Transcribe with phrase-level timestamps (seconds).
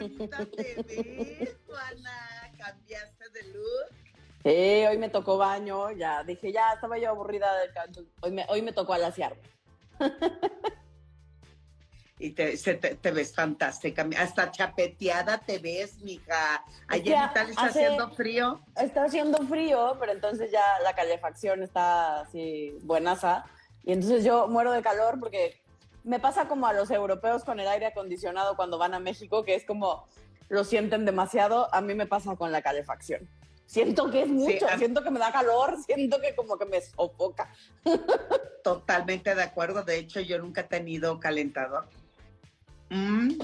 [0.00, 2.52] Bonita te ves, Juana.
[2.56, 3.94] ¿Cambiaste de look?
[4.44, 8.02] Sí, hoy me tocó baño, ya dije, ya estaba yo aburrida del canto.
[8.20, 9.42] Hoy me, hoy me tocó alaciarme.
[12.20, 14.04] Y te, se te, te ves fantástica.
[14.18, 16.64] Hasta chapeteada te ves, mija.
[16.88, 18.60] Allá Ya, en Italia está hace- haciendo frío.
[18.74, 23.44] Está haciendo frío, pero entonces ya la calefacción está así buenaza.
[23.84, 25.62] Y entonces yo muero de calor porque
[26.08, 29.54] me pasa como a los europeos con el aire acondicionado cuando van a México, que
[29.54, 30.08] es como
[30.48, 31.72] lo sienten demasiado.
[31.74, 33.28] A mí me pasa con la calefacción.
[33.66, 37.52] Siento que es mucho, siento que me da calor, siento que como que me sofoca.
[38.64, 39.82] Totalmente de acuerdo.
[39.84, 41.86] De hecho, yo nunca he tenido calentador.
[42.88, 43.34] Mm,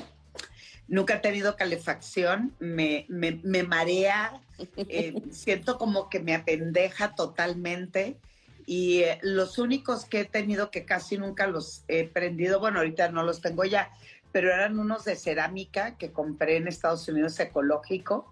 [0.87, 2.55] Nunca he tenido calefacción.
[2.59, 4.41] Me, me, me marea.
[4.77, 8.19] eh, siento como que me apendeja totalmente.
[8.67, 13.11] Y eh, los únicos que he tenido que casi nunca los he prendido, bueno, ahorita
[13.11, 13.91] no los tengo ya,
[14.33, 18.29] pero eran unos de cerámica que compré en Estados Unidos ecológico.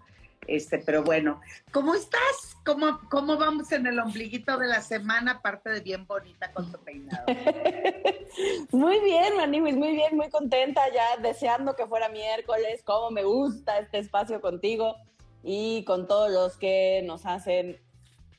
[0.47, 1.39] Este, pero bueno,
[1.71, 2.57] ¿cómo estás?
[2.65, 6.77] ¿Cómo, ¿Cómo vamos en el ombliguito de la semana, aparte de bien bonita con tu
[6.79, 7.25] peinado?
[8.71, 13.77] Muy bien, Maniwis, muy bien, muy contenta ya, deseando que fuera miércoles, como me gusta
[13.79, 14.95] este espacio contigo
[15.43, 17.79] y con todos los que nos hacen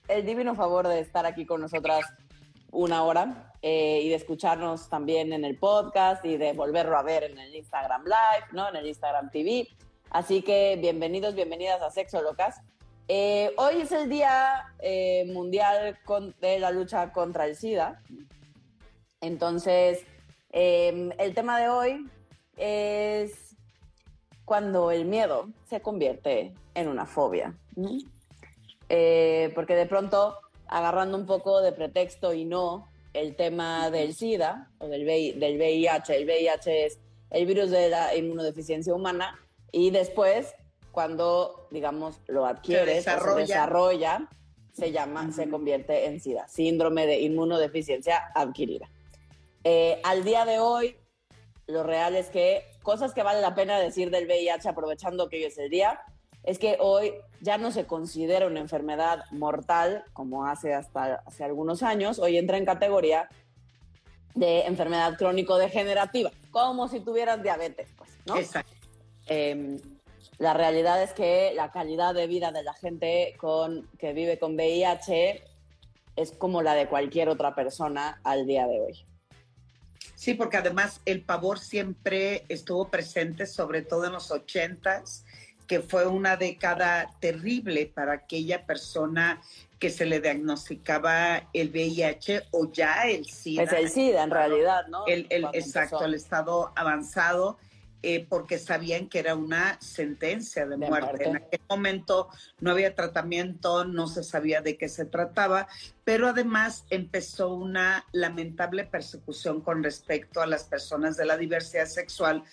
[0.08, 2.05] el divino favor de estar aquí con nosotras
[2.70, 7.24] una hora eh, y de escucharnos también en el podcast y de volverlo a ver
[7.24, 8.69] en el Instagram Live, ¿no?
[8.69, 9.69] En el Instagram TV.
[10.10, 12.60] Así que bienvenidos, bienvenidas a Sexo Locas.
[13.08, 18.03] Eh, hoy es el Día eh, Mundial con- de la lucha contra el SIDA.
[19.20, 20.04] Entonces,
[20.53, 22.10] eh, el tema de hoy
[22.56, 23.56] es
[24.44, 27.54] cuando el miedo se convierte en una fobia.
[27.76, 27.91] ¿no?
[28.89, 34.71] Eh, porque de pronto, agarrando un poco de pretexto y no el tema del SIDA
[34.78, 36.99] o del, VI del VIH, el VIH es
[37.31, 39.39] el virus de la inmunodeficiencia humana,
[39.73, 40.55] y después,
[40.93, 43.34] cuando, digamos, lo adquieres o desarrolla.
[43.34, 44.28] se desarrolla,
[44.73, 45.50] se llama, se Ujú.
[45.50, 48.89] convierte en SIDA, síndrome de inmunodeficiencia adquirida.
[49.65, 50.97] Eh, al día de hoy,
[51.67, 55.44] lo real es que cosas que vale la pena decir del VIH, aprovechando que hoy
[55.44, 56.00] es el día,
[56.44, 61.82] es que hoy ya no se considera una enfermedad mortal como hace hasta hace algunos
[61.82, 63.28] años, hoy entra en categoría
[64.34, 68.37] de enfermedad crónico-degenerativa, como si tuvieras diabetes, pues, ¿no?
[68.37, 68.72] Exacto.
[69.27, 69.78] Eh,
[70.38, 74.55] la realidad es que la calidad de vida de la gente con, que vive con
[74.55, 75.44] VIH
[76.16, 79.06] es como la de cualquier otra persona al día de hoy.
[80.16, 85.25] Sí, porque además el pavor siempre estuvo presente, sobre todo en los ochentas,
[85.66, 89.41] que fue una década terrible para aquella persona
[89.78, 93.64] que se le diagnosticaba el VIH o ya el SIDA.
[93.64, 95.06] Es el SIDA en realidad, ¿no?
[95.06, 96.04] El, exacto, empezó.
[96.04, 97.58] el estado avanzado,
[98.02, 101.06] eh, porque sabían que era una sentencia de, De muerte.
[101.06, 101.25] muerte.
[101.25, 102.28] En aquel momento
[102.60, 105.69] no había tratamiento, no se sabía de qué se trataba,
[106.04, 112.44] pero además empezó una lamentable persecución con respecto a las personas de la diversidad sexual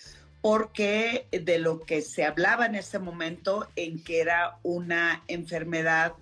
[0.42, 6.12] porque de lo que se hablaba en ese momento en que era una enfermedad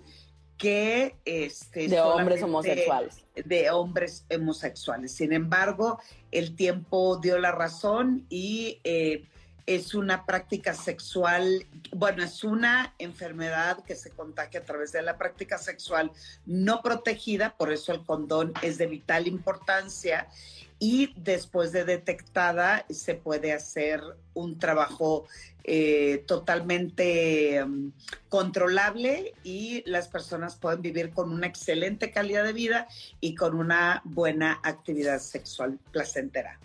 [0.57, 3.25] que este de hombres homosexuales.
[3.33, 5.11] de hombres homosexuales.
[5.11, 5.99] Sin embargo,
[6.29, 9.27] el tiempo dio la razón y eh,
[9.65, 15.17] es una práctica sexual, bueno, es una enfermedad que se contagia a través de la
[15.17, 16.11] práctica sexual
[16.45, 20.27] no protegida, por eso el condón es de vital importancia
[20.79, 24.01] y después de detectada se puede hacer
[24.33, 25.27] un trabajo
[25.63, 27.91] eh, totalmente um,
[28.29, 32.87] controlable y las personas pueden vivir con una excelente calidad de vida
[33.19, 36.59] y con una buena actividad sexual placentera.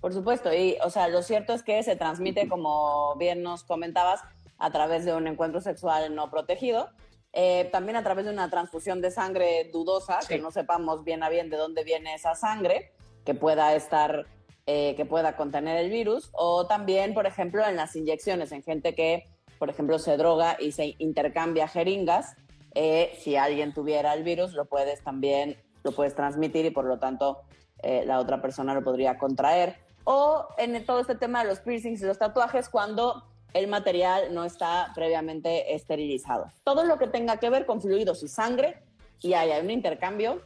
[0.00, 4.22] Por supuesto, y o sea, lo cierto es que se transmite, como bien nos comentabas,
[4.58, 6.88] a través de un encuentro sexual no protegido,
[7.32, 10.28] eh, también a través de una transfusión de sangre dudosa, Sí.
[10.28, 12.92] que no sepamos bien a bien de dónde viene esa sangre,
[13.24, 14.26] que pueda estar,
[14.66, 18.94] eh, que pueda contener el virus, o también, por ejemplo, en las inyecciones, en gente
[18.94, 19.24] que,
[19.58, 22.34] por ejemplo, se droga y se intercambia jeringas,
[22.74, 26.98] eh, si alguien tuviera el virus, lo puedes también, lo puedes transmitir y por lo
[26.98, 27.40] tanto
[27.82, 29.76] eh, la otra persona lo podría contraer.
[30.10, 34.46] O en todo este tema de los piercings y los tatuajes, cuando el material no
[34.46, 36.50] está previamente esterilizado.
[36.64, 38.82] Todo lo que tenga que ver con fluidos y sangre
[39.20, 40.40] y haya un intercambio,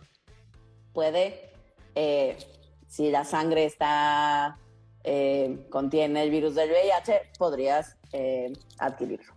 [0.92, 1.52] puede,
[1.94, 2.38] eh,
[2.88, 4.58] si la sangre está,
[5.04, 9.32] eh, contiene el virus del VIH, podrías eh, adquirirlo.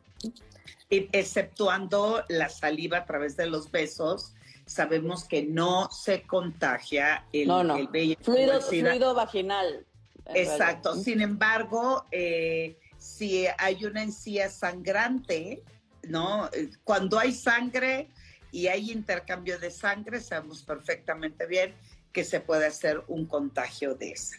[0.89, 4.33] Exceptuando la saliva a través de los besos,
[4.65, 7.75] sabemos que no se contagia el, no, no.
[7.75, 8.23] el VIH.
[8.23, 9.85] Fluido, fluido vaginal.
[10.33, 10.95] Exacto.
[10.95, 15.63] Sin embargo, eh, si hay una encía sangrante,
[16.03, 16.49] ¿no?
[16.83, 18.09] Cuando hay sangre
[18.51, 21.75] y hay intercambio de sangre, sabemos perfectamente bien
[22.11, 24.37] que se puede hacer un contagio de esa.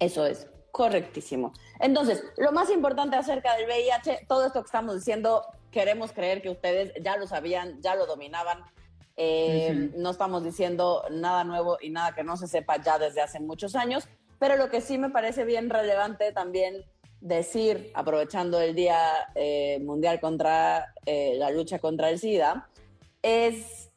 [0.00, 1.52] Eso es, correctísimo.
[1.78, 6.50] Entonces, lo más importante acerca del VIH, todo esto que estamos diciendo, queremos creer que
[6.50, 8.64] ustedes ya lo sabían, ya lo dominaban.
[9.16, 13.38] Eh, no estamos diciendo nada nuevo y nada que no se sepa ya desde hace
[13.38, 14.08] muchos años,
[14.40, 16.82] pero lo que sí me parece bien relevante también
[17.20, 18.98] decir, aprovechando el Día
[19.34, 22.66] eh, Mundial contra eh, la lucha contra el SIDA,
[23.22, 23.92] es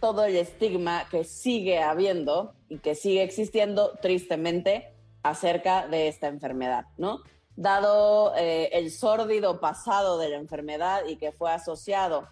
[0.00, 6.86] todo el estigma que sigue habiendo y que sigue existiendo tristemente acerca de esta enfermedad,
[6.96, 7.20] ¿no?
[7.54, 12.26] Dado eh, el sórdido pasado de la enfermedad y que fue asociado,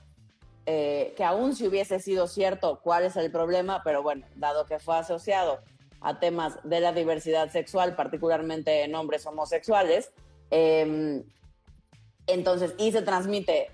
[0.64, 4.98] que aún si hubiese sido cierto cuál es el problema, pero bueno, dado que fue
[4.98, 5.60] asociado
[6.00, 10.12] a temas de la diversidad sexual, particularmente en hombres homosexuales.
[10.50, 11.24] Em,
[12.26, 13.70] entonces, y se transmite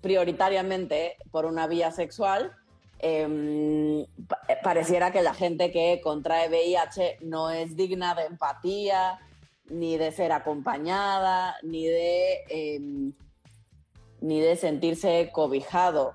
[0.00, 2.56] prioritariamente por una vía sexual.
[2.98, 4.04] Em,
[4.62, 9.18] pareciera que la gente que contrae VIH no es digna de empatía,
[9.70, 13.12] ni de ser acompañada, ni de, em,
[14.20, 16.14] ni de sentirse cobijado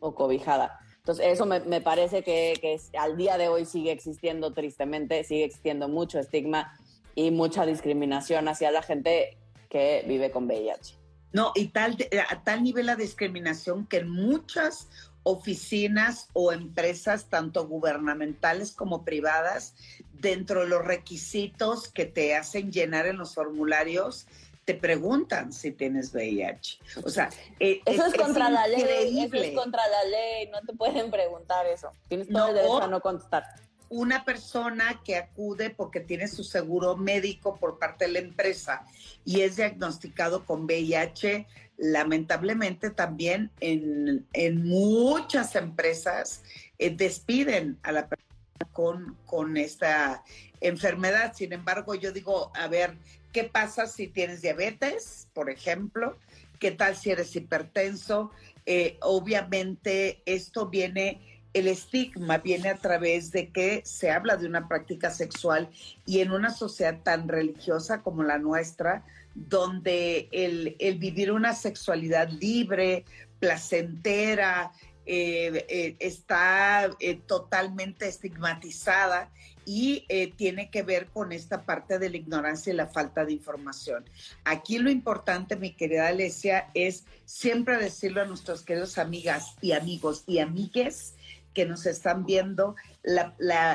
[0.00, 0.80] o cobijada.
[1.00, 5.44] Entonces, eso me, me parece que, que al día de hoy sigue existiendo tristemente, sigue
[5.44, 6.78] existiendo mucho estigma
[7.14, 9.36] y mucha discriminación hacia la gente
[9.68, 10.96] que vive con VIH.
[11.32, 11.96] No, y tal,
[12.28, 14.88] a tal nivel la discriminación que muchas
[15.22, 19.74] oficinas o empresas, tanto gubernamentales como privadas,
[20.12, 24.26] dentro de los requisitos que te hacen llenar en los formularios,
[24.70, 26.78] te preguntan si tienes VIH.
[27.02, 27.28] O sea,
[27.58, 31.66] eh, eso es, contra la ley, eso es contra la ley, no te pueden preguntar
[31.66, 31.92] eso.
[32.06, 33.44] Tienes todo el derecho a no contestar.
[33.88, 38.84] Una persona que acude porque tiene su seguro médico por parte de la empresa
[39.24, 46.44] y es diagnosticado con VIH, lamentablemente también en, en muchas empresas
[46.78, 50.22] eh, despiden a la persona con, con esta
[50.60, 51.32] enfermedad.
[51.34, 52.96] Sin embargo, yo digo, a ver,
[53.32, 56.16] ¿Qué pasa si tienes diabetes, por ejemplo?
[56.58, 58.32] ¿Qué tal si eres hipertenso?
[58.66, 64.66] Eh, obviamente esto viene, el estigma viene a través de que se habla de una
[64.66, 65.70] práctica sexual
[66.06, 69.04] y en una sociedad tan religiosa como la nuestra,
[69.34, 73.04] donde el, vivir una sexualidad libre,
[73.38, 74.72] placentera,
[75.06, 76.90] eh, eh, está
[77.26, 79.30] totalmente estigmatizada
[79.64, 83.32] y eh, tiene que ver con esta parte de la ignorancia y la falta de
[83.32, 84.04] información.
[84.44, 90.24] Aquí lo importante, mi querida Alesia, es siempre decirlo a nuestras queridas amigas y amigos
[90.26, 91.14] y amigues
[91.54, 92.76] que nos están viendo,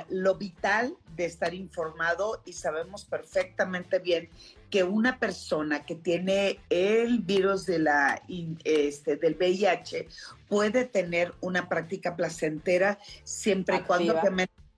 [0.09, 4.29] lo vital de estar informado y sabemos perfectamente bien
[4.69, 8.21] que una persona que tiene el virus de la,
[8.63, 10.07] este, del VIH
[10.47, 14.19] puede tener una práctica placentera siempre y cuando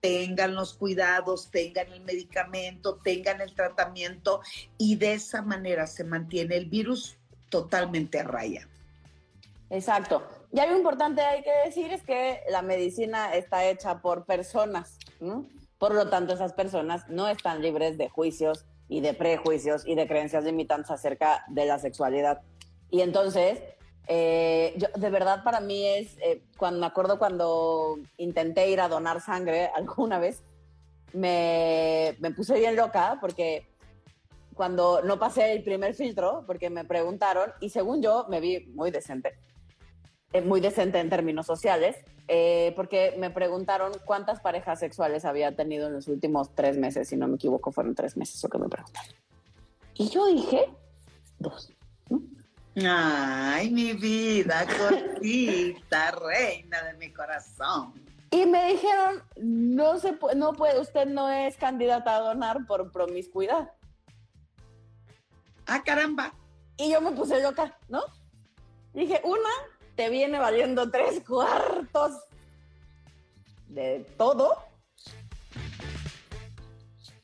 [0.00, 4.40] tengan los cuidados, tengan el medicamento, tengan el tratamiento
[4.76, 7.16] y de esa manera se mantiene el virus
[7.48, 8.68] totalmente a raya.
[9.70, 10.22] Exacto.
[10.52, 14.98] Y algo importante hay que decir es que la medicina está hecha por personas,
[15.78, 20.08] Por lo tanto, esas personas no están libres de juicios y de prejuicios y de
[20.08, 22.40] creencias limitantes acerca de la sexualidad.
[22.90, 23.60] Y entonces,
[24.10, 28.88] eh, yo, de verdad para mí es, eh, cuando me acuerdo cuando intenté ir a
[28.88, 30.42] donar sangre alguna vez,
[31.12, 33.66] me, me, puse bien loca porque
[34.54, 38.90] cuando no pasé el primer filtro, porque me preguntaron, y según yo me vi muy
[38.90, 39.34] decente,
[40.32, 41.96] eh, muy decente en términos sociales,
[42.76, 47.26] porque me preguntaron cuántas parejas sexuales había tenido en los últimos tres meses, si no
[47.26, 49.14] me equivoco, fueron tres meses lo que me preguntaron.
[49.94, 50.66] Y yo dije,
[51.38, 51.72] dos.
[52.86, 57.94] Ay, mi vida, cortita, reina de mi corazón.
[58.30, 62.92] Y me dijeron, no se puede, no puede, usted no es candidata a donar por
[62.92, 63.72] promiscuidad.
[65.66, 66.34] Ah, caramba.
[66.76, 68.02] Y yo me puse loca, ¿no?
[68.92, 69.50] Dije, una,
[69.96, 72.12] te viene valiendo tres cuartos
[73.68, 74.56] de todo.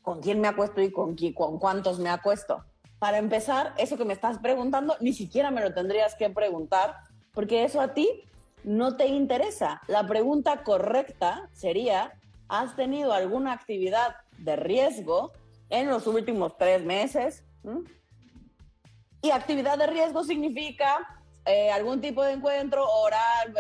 [0.02, 2.64] ¿Con quién me acuesto y con, con cuántos me acuesto?
[3.04, 6.96] Para empezar, eso que me estás preguntando, ni siquiera me lo tendrías que preguntar,
[7.34, 8.24] porque eso a ti
[8.62, 9.82] no te interesa.
[9.88, 12.14] La pregunta correcta sería,
[12.48, 15.32] ¿has tenido alguna actividad de riesgo
[15.68, 17.44] en los últimos tres meses?
[17.62, 17.80] ¿Mm?
[19.20, 21.06] Y actividad de riesgo significa
[21.44, 23.54] eh, algún tipo de encuentro oral,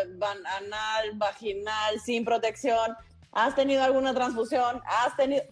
[0.56, 2.96] anal, vaginal, sin protección.
[3.30, 4.80] ¿Has tenido alguna transfusión?
[4.86, 5.44] ¿Has tenido...?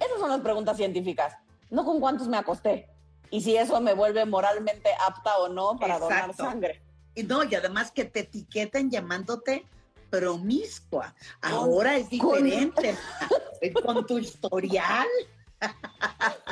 [0.00, 1.36] Esas son las preguntas científicas,
[1.72, 2.86] no con cuántos me acosté.
[3.30, 6.82] Y si eso me vuelve moralmente apta o no para donar sangre.
[7.14, 9.66] Y no, y además que te etiqueten llamándote
[10.10, 11.14] promiscua.
[11.40, 12.94] Ahora es diferente.
[13.84, 15.08] Con, tu historial.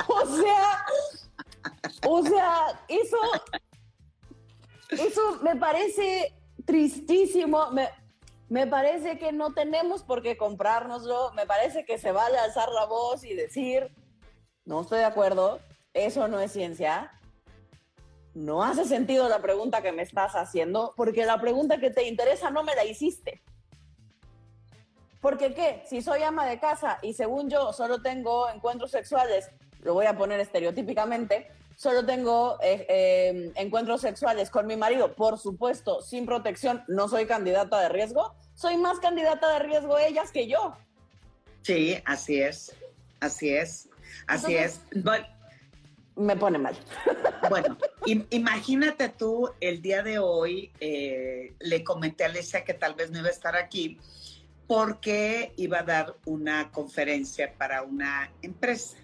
[0.07, 0.85] O sea,
[2.07, 3.17] o sea, eso,
[4.89, 6.33] eso me parece
[6.65, 7.71] tristísimo.
[7.71, 7.89] Me,
[8.47, 11.33] me parece que no tenemos por qué comprárnoslo.
[11.33, 13.91] Me parece que se vale alzar la voz y decir,
[14.65, 15.59] no estoy de acuerdo,
[15.93, 17.11] eso no es ciencia
[18.33, 22.49] no hace sentido la pregunta que me estás haciendo, porque la pregunta que te interesa
[22.49, 23.41] no me la hiciste.
[25.19, 29.49] Porque qué, si soy ama de casa y según yo solo tengo encuentros sexuales,
[29.81, 35.37] lo voy a poner estereotípicamente, solo tengo eh, eh, encuentros sexuales con mi marido, por
[35.37, 40.47] supuesto, sin protección, no soy candidata de riesgo, soy más candidata de riesgo ellas que
[40.47, 40.73] yo.
[41.61, 42.75] Sí, así es,
[43.19, 43.89] así es,
[44.27, 44.81] así es
[46.15, 46.77] me pone mal.
[47.49, 47.77] Bueno,
[48.29, 53.19] imagínate tú, el día de hoy eh, le comenté a Alicia que tal vez no
[53.19, 53.97] iba a estar aquí
[54.67, 58.97] porque iba a dar una conferencia para una empresa.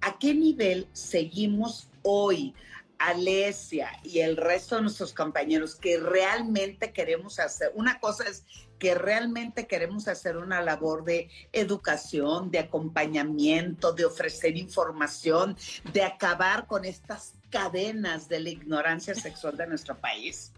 [0.00, 2.54] ¿A qué nivel seguimos hoy?
[2.98, 7.72] Alesia y el resto de nuestros compañeros que realmente queremos hacer.
[7.74, 8.44] Una cosa es
[8.82, 15.56] que realmente queremos hacer una labor de educación, de acompañamiento, de ofrecer información,
[15.92, 20.50] de acabar con estas cadenas de la ignorancia sexual de nuestro país.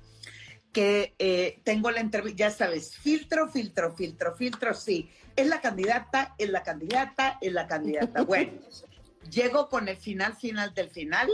[0.72, 5.10] Que eh, tengo la entrevista, ya sabes, filtro, filtro, filtro, filtro, sí.
[5.36, 8.22] Es la candidata, es la candidata, es la candidata.
[8.26, 8.52] Bueno,
[9.28, 11.28] llego con el final, final del final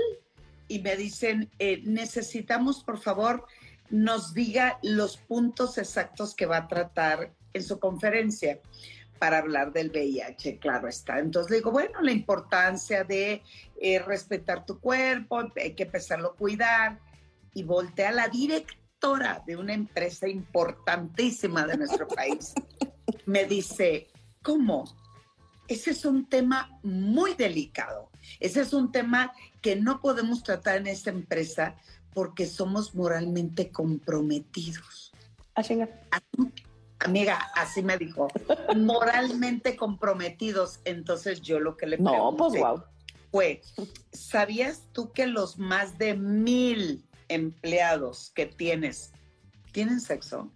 [0.66, 3.46] y me dicen, eh, necesitamos, por favor,
[3.90, 8.60] nos diga los puntos exactos que va a tratar en su conferencia
[9.18, 11.18] para hablar del VIH, claro está.
[11.18, 13.42] Entonces le digo, bueno, la importancia de
[13.80, 16.98] eh, respetar tu cuerpo, hay que empezarlo a cuidar.
[17.52, 22.54] Y voltea a la directora de una empresa importantísima de nuestro país.
[23.26, 24.08] Me dice,
[24.42, 24.84] ¿cómo?
[25.68, 28.10] Ese es un tema muy delicado.
[28.38, 31.76] Ese es un tema que no podemos tratar en esta empresa
[32.14, 35.12] porque somos moralmente comprometidos.
[35.54, 35.62] Ah,
[37.00, 38.28] amiga, así me dijo,
[38.76, 40.80] moralmente comprometidos.
[40.84, 42.84] Entonces yo lo que le pregunté no, pues, wow.
[43.30, 43.62] fue,
[44.12, 49.12] ¿sabías tú que los más de mil empleados que tienes
[49.72, 50.50] tienen sexo?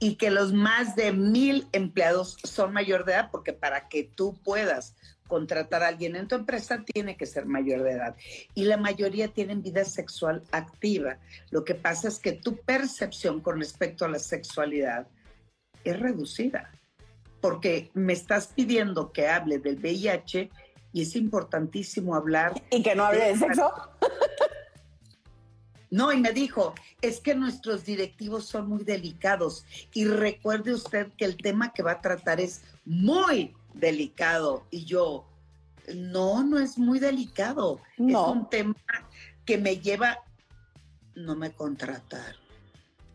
[0.00, 4.34] Y que los más de mil empleados son mayor de edad, porque para que tú
[4.42, 4.96] puedas
[5.30, 8.16] contratar a alguien en tu empresa tiene que ser mayor de edad.
[8.54, 11.18] Y la mayoría tienen vida sexual activa.
[11.50, 15.06] Lo que pasa es que tu percepción con respecto a la sexualidad
[15.84, 16.72] es reducida.
[17.40, 20.50] Porque me estás pidiendo que hable del VIH
[20.92, 22.60] y es importantísimo hablar.
[22.70, 23.72] ¿Y que no hable de, sexo?
[25.90, 26.72] No, y me dijo,
[27.02, 31.92] es que nuestros directivos son muy delicados y recuerde usted que el tema que va
[31.92, 34.66] a tratar es muy delicado.
[34.70, 35.26] Y yo,
[35.94, 37.80] no, no es muy delicado.
[37.96, 38.74] Es un tema
[39.44, 40.18] que me lleva,
[41.14, 42.36] no me contratar.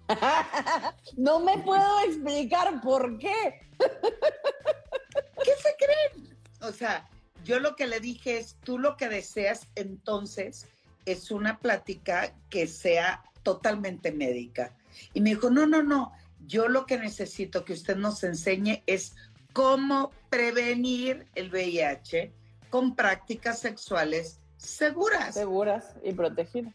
[1.18, 3.62] no me puedo explicar por qué.
[3.80, 6.38] ¿Qué se creen?
[6.62, 7.08] O sea,
[7.44, 10.68] yo lo que le dije es, tú lo que deseas entonces
[11.06, 14.76] es una plática que sea totalmente médica.
[15.14, 16.12] Y me dijo, no, no, no,
[16.48, 19.16] yo lo que necesito que usted nos enseñe es
[19.56, 22.30] cómo prevenir el VIH
[22.70, 25.34] con prácticas sexuales seguras.
[25.34, 26.74] Seguras y protegidas.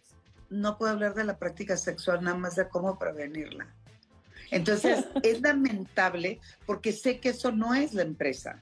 [0.48, 3.66] No puedo hablar de la práctica sexual, nada más de cómo prevenirla.
[4.50, 8.58] Entonces, es lamentable porque sé que eso no es la empresa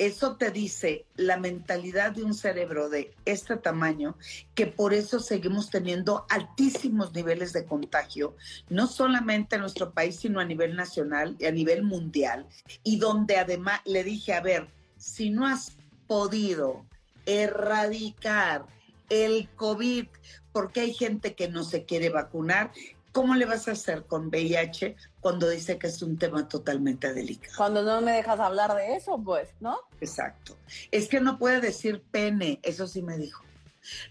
[0.00, 4.16] eso te dice la mentalidad de un cerebro de este tamaño,
[4.54, 8.34] que por eso seguimos teniendo altísimos niveles de contagio,
[8.70, 12.46] no solamente en nuestro país, sino a nivel nacional y a nivel mundial.
[12.82, 15.76] Y donde además le dije, a ver, si no has
[16.06, 16.86] podido
[17.26, 18.64] erradicar
[19.10, 20.06] el COVID,
[20.50, 22.72] porque hay gente que no se quiere vacunar,
[23.12, 27.54] ¿cómo le vas a hacer con VIH cuando dice que es un tema totalmente delicado?
[27.56, 29.78] Cuando no me dejas hablar de eso, pues, ¿no?
[30.00, 30.56] Exacto.
[30.90, 33.44] Es que no puede decir pene, eso sí me dijo.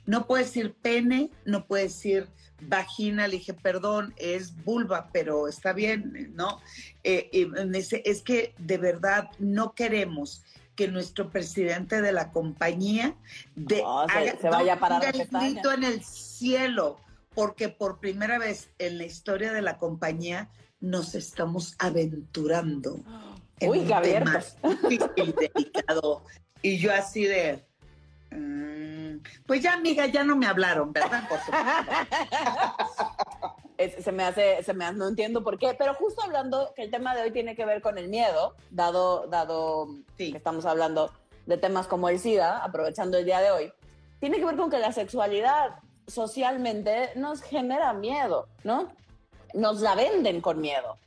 [0.05, 2.27] No puede decir pene, no puede decir
[2.61, 6.59] vagina, le dije, perdón, es vulva, pero está bien, ¿no?
[7.03, 7.29] Eh,
[8.03, 10.43] es que de verdad no queremos
[10.75, 13.13] que nuestro presidente de la compañía
[13.55, 13.83] de,
[14.39, 16.99] se, vaya para grito en el cielo,
[17.39, 20.49] porque por primera vez en la historia de la compañía
[20.81, 22.99] nos estamos aventurando.
[23.61, 24.39] Uy, qué abierto.
[25.55, 26.25] delicado.
[26.61, 27.65] Y yo así de,
[29.47, 31.29] pues ya, amiga, ya no me hablaron, ¿verdad?
[34.03, 37.15] se me hace, se me no entiendo por qué, pero justo hablando que el tema
[37.15, 41.13] de hoy tiene que ver con el miedo, dado, dado que estamos hablando
[41.45, 43.71] de temas como el SIDA, aprovechando el día de hoy,
[44.19, 45.79] tiene que ver con que la sexualidad
[46.09, 48.89] socialmente nos genera miedo, ¿no?
[49.53, 50.97] Nos la venden con miedo.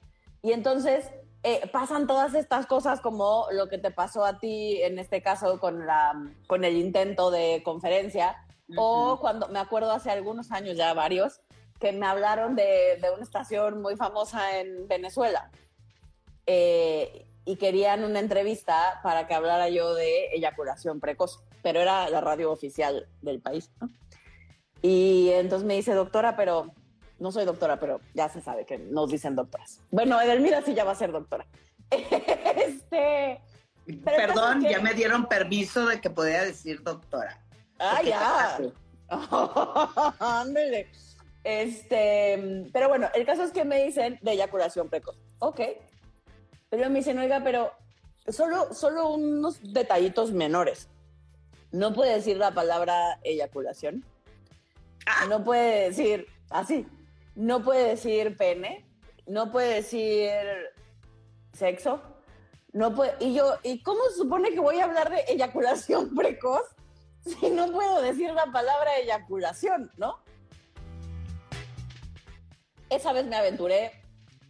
[0.42, 1.10] Y entonces
[1.42, 5.58] eh, pasan todas estas cosas como lo que te pasó a ti en este caso
[5.60, 6.14] con, la,
[6.46, 8.36] con el intento de conferencia,
[8.76, 11.40] o cuando me acuerdo hace algunos años, ya varios,
[11.78, 15.50] que me hablaron de, de una estación muy famosa en Venezuela.
[16.46, 22.20] Eh, y querían una entrevista para que hablara yo de eyaculación precoz, pero era la
[22.20, 23.70] radio oficial del país.
[24.82, 26.72] Y entonces me dice, doctora, pero
[27.18, 29.80] no soy doctora, pero ya se sabe que nos dicen doctoras.
[29.90, 31.46] Bueno, Edelmira sí ya va a ser doctora.
[31.90, 33.40] este.
[34.04, 37.40] Perdón, ya me dieron permiso de que podía decir doctora.
[37.78, 38.58] Ah, ya.
[40.18, 40.88] Ándale.
[41.44, 45.16] este, pero bueno, el caso es que me dicen de eyaculación precoz.
[45.38, 45.60] Ok.
[46.70, 47.72] Pero me dicen, oiga, pero
[48.28, 50.88] solo, solo unos detallitos menores.
[51.70, 54.04] No puede decir la palabra eyaculación.
[55.06, 55.26] Ah.
[55.28, 56.86] No puede decir así
[57.34, 58.86] no puede decir pene,
[59.26, 60.32] no puede decir
[61.52, 62.02] sexo,
[62.72, 66.62] no puede, y yo, ¿y cómo supone que voy a hablar de eyaculación precoz
[67.24, 70.18] si no puedo decir la palabra eyaculación, ¿no?
[72.90, 73.92] Esa vez me aventuré,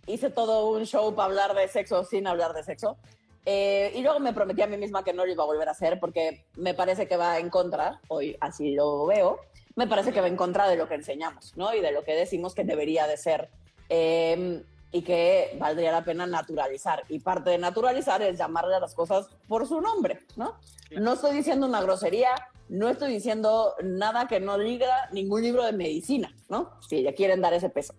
[0.06, 2.96] hice todo un show para hablar de sexo sin hablar de sexo.
[3.44, 5.72] Eh, y luego me prometí a mí misma que no lo iba a volver a
[5.72, 9.40] hacer porque me parece que va en contra, hoy así lo veo,
[9.76, 11.74] me parece que va en contra de lo que enseñamos, ¿no?
[11.74, 13.50] Y de lo que decimos que debería de ser.
[13.88, 17.02] Em, y que valdría la pena naturalizar.
[17.08, 20.58] Y parte de naturalizar es llamarle a las cosas por su nombre, ¿no?
[20.90, 22.30] No estoy diciendo una grosería,
[22.68, 26.78] no estoy diciendo nada que no diga ningún libro de medicina, ¿no?
[26.86, 27.94] Si ya quieren dar ese peso.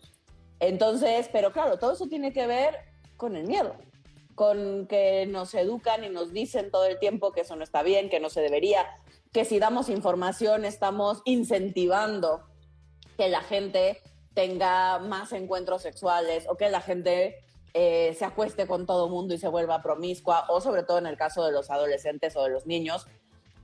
[0.59, 2.77] Entonces, pero claro, todo eso tiene que ver
[3.17, 3.75] con el miedo,
[4.36, 8.09] con que nos educan y nos dicen todo el tiempo que eso no está bien,
[8.09, 8.86] que no se debería,
[9.34, 12.43] que si damos información estamos incentivando
[13.17, 14.02] que la gente
[14.36, 17.43] tenga más encuentros sexuales o que la gente
[17.74, 21.17] eh, se acueste con todo mundo y se vuelva promiscua, o sobre todo en el
[21.17, 23.08] caso de los adolescentes o de los niños,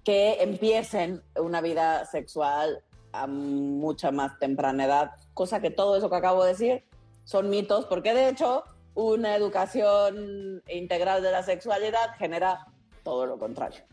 [0.03, 6.15] que empiecen una vida sexual a mucha más temprana edad, cosa que todo eso que
[6.15, 6.83] acabo de decir
[7.25, 8.63] son mitos, porque de hecho
[8.95, 12.65] una educación integral de la sexualidad genera
[13.03, 13.83] todo lo contrario.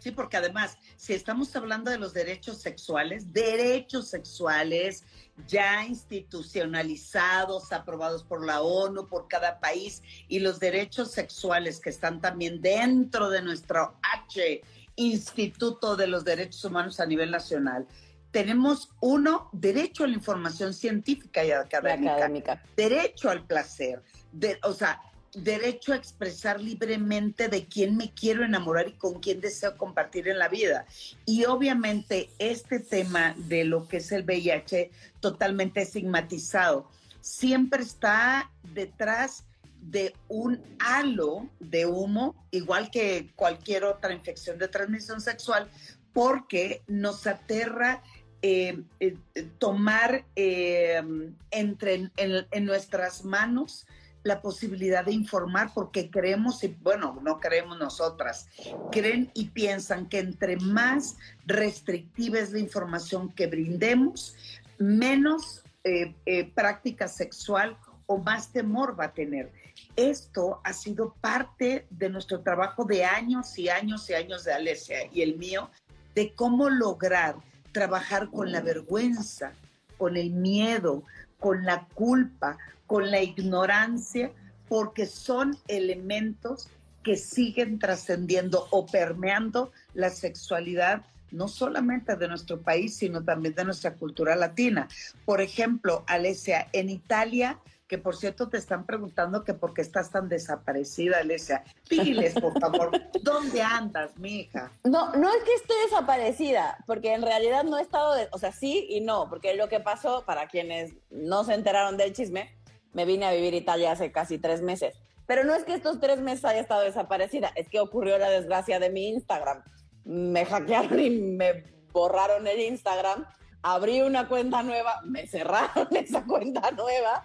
[0.00, 5.04] Sí, porque además, si estamos hablando de los derechos sexuales, derechos sexuales
[5.46, 12.20] ya institucionalizados, aprobados por la ONU, por cada país, y los derechos sexuales que están
[12.20, 14.62] también dentro de nuestro H,
[14.96, 17.86] Instituto de los Derechos Humanos a nivel nacional,
[18.30, 22.62] tenemos uno, derecho a la información científica y académica, académica.
[22.76, 25.00] derecho al placer, de, o sea,
[25.34, 30.38] derecho a expresar libremente de quién me quiero enamorar y con quién deseo compartir en
[30.38, 30.86] la vida.
[31.24, 34.90] Y obviamente este tema de lo que es el VIH
[35.20, 36.88] totalmente estigmatizado
[37.20, 39.44] siempre está detrás
[39.82, 45.68] de un halo de humo, igual que cualquier otra infección de transmisión sexual,
[46.12, 48.02] porque nos aterra
[48.42, 49.16] eh, eh,
[49.58, 51.02] tomar eh,
[51.50, 53.86] entre, en nuestras manos
[54.22, 58.48] la posibilidad de informar porque creemos, y bueno, no creemos nosotras,
[58.90, 64.34] creen y piensan que entre más restrictiva es la información que brindemos,
[64.78, 69.52] menos eh, eh, práctica sexual o más temor va a tener.
[69.96, 74.98] Esto ha sido parte de nuestro trabajo de años y años y años de Alesia
[75.12, 75.70] y el mío,
[76.14, 77.36] de cómo lograr
[77.72, 79.52] trabajar con la vergüenza,
[79.96, 81.04] con el miedo,
[81.38, 82.58] con la culpa,
[82.90, 84.32] con la ignorancia,
[84.68, 86.68] porque son elementos
[87.04, 93.64] que siguen trascendiendo o permeando la sexualidad no solamente de nuestro país, sino también de
[93.64, 94.88] nuestra cultura latina.
[95.24, 100.12] Por ejemplo, Alesia, en Italia que por cierto te están preguntando que por qué estás
[100.12, 101.64] tan desaparecida, Alesia.
[101.88, 102.92] Diles, por favor,
[103.24, 104.70] ¿dónde andas, mija?
[104.84, 108.52] No, no es que esté desaparecida, porque en realidad no he estado, de, o sea,
[108.52, 112.54] sí y no, porque lo que pasó, para quienes no se enteraron del chisme,
[112.92, 114.96] me vine a vivir a Italia hace casi tres meses.
[115.26, 118.80] Pero no es que estos tres meses haya estado desaparecida, es que ocurrió la desgracia
[118.80, 119.62] de mi Instagram.
[120.04, 123.26] Me hackearon y me borraron el Instagram,
[123.62, 127.24] abrí una cuenta nueva, me cerraron esa cuenta nueva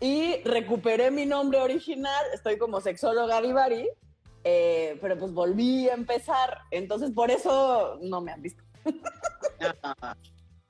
[0.00, 3.88] y recuperé mi nombre original, estoy como sexóloga Divari,
[4.44, 8.62] eh, pero pues volví a empezar, entonces por eso no me han visto.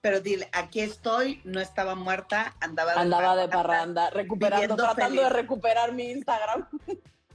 [0.00, 5.22] Pero dile, aquí estoy, no estaba muerta, andaba de Andaba parranda, de parranda, recuperando, tratando
[5.22, 6.68] de recuperar mi Instagram.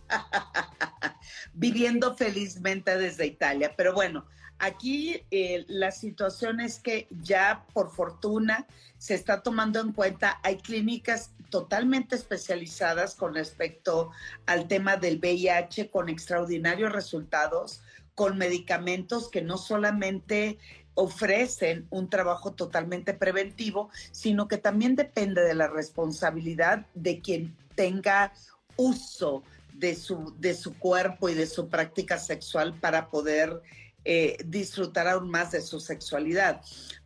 [1.54, 3.74] viviendo felizmente desde Italia.
[3.76, 4.26] Pero bueno,
[4.60, 10.58] aquí eh, la situación es que ya por fortuna se está tomando en cuenta, hay
[10.58, 14.12] clínicas totalmente especializadas con respecto
[14.46, 17.82] al tema del VIH, con extraordinarios resultados,
[18.16, 20.58] con medicamentos que no solamente
[20.96, 28.34] ofrecen un trabajo totalmente preventivo, sino que también depende de la responsabilidad de quien tenga
[28.76, 33.62] uso de su, de su cuerpo y de su práctica sexual para poder
[34.06, 36.62] eh, disfrutar aún más de su sexualidad.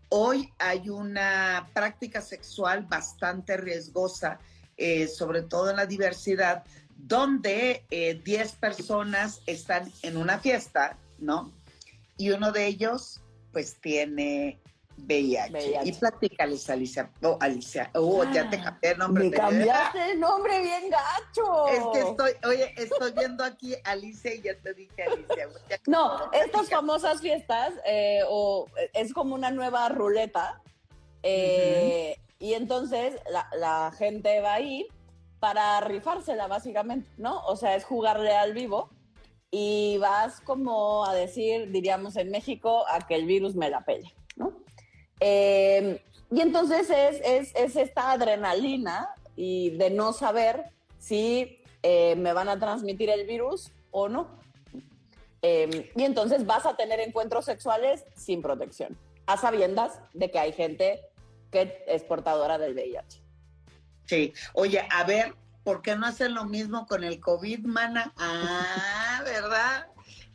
[0.10, 4.40] Hoy hay una práctica sexual bastante riesgosa,
[4.78, 6.64] eh, sobre todo en la diversidad,
[6.96, 11.52] donde 10 eh, personas están en una fiesta, ¿no?
[12.18, 13.22] Y uno de ellos,
[13.58, 14.60] pues, tiene
[14.98, 15.82] VIH.
[15.84, 17.10] Y platícales, Alicia.
[17.24, 17.90] Oh, Alicia.
[17.96, 19.24] Oh, ya te cambié el nombre.
[19.24, 21.68] Me cambiaste el nombre bien gacho.
[21.70, 25.50] Es que estoy, oye, estoy viendo aquí Alicia y ya te dije Alicia.
[25.88, 30.62] no, estas famosas fiestas, eh, o es como una nueva ruleta.
[31.24, 34.86] Eh, y entonces la, la gente va a ir
[35.40, 37.40] para rifársela, básicamente, ¿no?
[37.48, 38.92] O sea, es jugarle al vivo
[39.52, 44.14] y vas como a decir, diríamos en México, a que el virus me la pele,
[44.36, 44.54] ¿no?
[45.20, 50.66] Eh, y entonces es, es, esta adrenalina y de no saber
[51.00, 54.28] si eh, me van a transmitir el virus o no.
[55.42, 60.52] Eh, y entonces vas a tener encuentros sexuales sin protección, a sabiendas de que hay
[60.52, 61.02] gente
[61.52, 63.22] que es portadora del VIH.
[64.06, 65.34] Sí, oye, a ver,
[65.68, 68.14] ¿por qué no hacen lo mismo con el COVID, mana?
[68.16, 69.88] Ah, ¿verdad?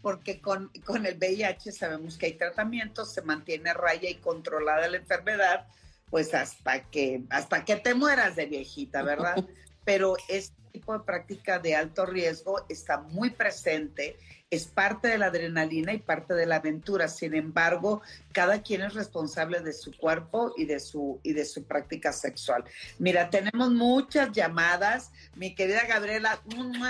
[0.03, 4.99] porque con, con el VIH sabemos que hay tratamientos, se mantiene raya y controlada la
[4.99, 5.67] enfermedad,
[6.11, 9.37] pues hasta que, hasta que te mueras de viejita, ¿verdad?
[9.87, 14.19] Pero este tipo de práctica de alto riesgo está muy presente,
[14.53, 17.09] es parte de la adrenalina y parte de la aventura.
[17.09, 21.65] Sin embargo, cada quien es responsable de su cuerpo y de su, y de su
[21.65, 22.63] práctica sexual.
[22.99, 25.11] Mira, tenemos muchas llamadas.
[25.37, 26.39] Mi querida Gabriela,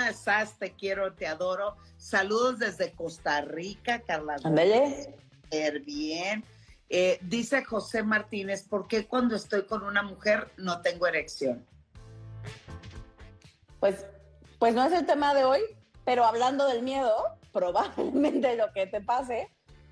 [0.09, 1.77] estás, te quiero, te adoro.
[1.95, 4.35] Saludos desde Costa Rica, Carla.
[4.43, 5.15] Ándale.
[5.85, 6.43] Bien.
[6.89, 11.65] Eh, dice José Martínez, ¿por qué cuando estoy con una mujer no tengo erección?
[13.79, 14.05] Pues,
[14.59, 15.61] pues no es el tema de hoy,
[16.03, 19.49] pero hablando del miedo, probablemente lo que te pase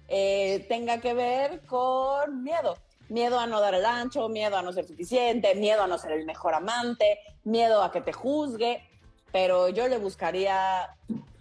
[0.08, 2.78] eh, tenga que ver con miedo.
[3.08, 6.14] Miedo a no dar el ancho, miedo a no ser suficiente, miedo a no ser
[6.14, 8.84] el mejor amante, miedo a que te juzgue,
[9.32, 10.90] pero yo le buscaría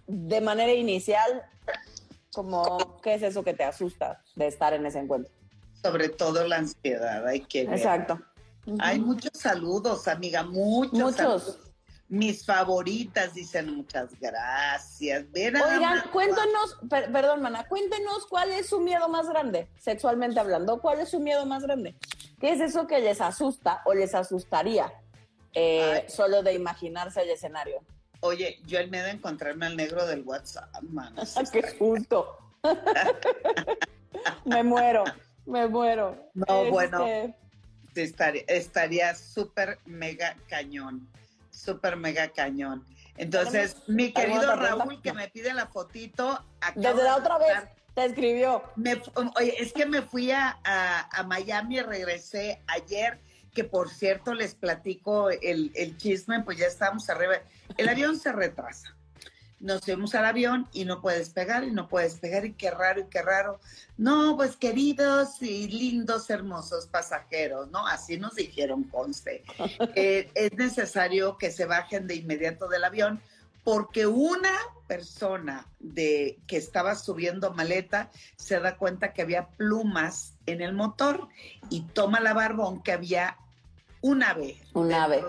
[0.07, 1.43] de manera inicial,
[2.33, 5.33] como, ¿qué es eso que te asusta de estar en ese encuentro?
[5.81, 8.19] Sobre todo la ansiedad, hay que Exacto.
[8.79, 10.99] Hay muchos saludos, amiga, muchos.
[10.99, 11.70] Muchos.
[12.11, 15.25] Mis favoritas dicen muchas gracias.
[15.33, 20.81] Oigan, cuéntanos, perdón, mana, cuéntenos cuál es su miedo más grande, sexualmente hablando.
[20.81, 21.95] ¿Cuál es su miedo más grande?
[22.41, 24.91] ¿Qué es eso que les asusta o les asustaría
[25.53, 27.81] eh, solo de imaginarse el escenario?
[28.19, 31.15] Oye, yo el miedo de encontrarme al negro del WhatsApp, man.
[31.53, 32.37] ¡Qué justo!
[34.43, 35.05] me muero,
[35.45, 36.29] me muero.
[36.33, 37.05] No, bueno,
[37.95, 41.07] este estaría súper mega cañón,
[41.61, 42.85] súper mega cañón.
[43.17, 46.43] Entonces, mi querido Raúl, que me pide la fotito.
[46.75, 48.63] Desde la otra vez te escribió.
[49.35, 53.19] oye, es que me fui a, a Miami y regresé ayer
[53.53, 57.35] que por cierto les platico el, chisme, pues ya estamos arriba.
[57.77, 58.95] El avión se retrasa.
[59.61, 63.01] Nos fuimos al avión y no puedes pegar y no puedes pegar y qué raro
[63.01, 63.59] y qué raro.
[63.97, 67.87] No, pues queridos y lindos, hermosos pasajeros, ¿no?
[67.87, 69.43] Así nos dijeron, conste.
[69.95, 73.21] Eh, es necesario que se bajen de inmediato del avión
[73.63, 74.53] porque una
[74.87, 81.27] persona de que estaba subiendo maleta se da cuenta que había plumas en el motor
[81.69, 83.37] y toma la barbón que había
[84.01, 84.57] un ave.
[84.73, 85.23] Un ave.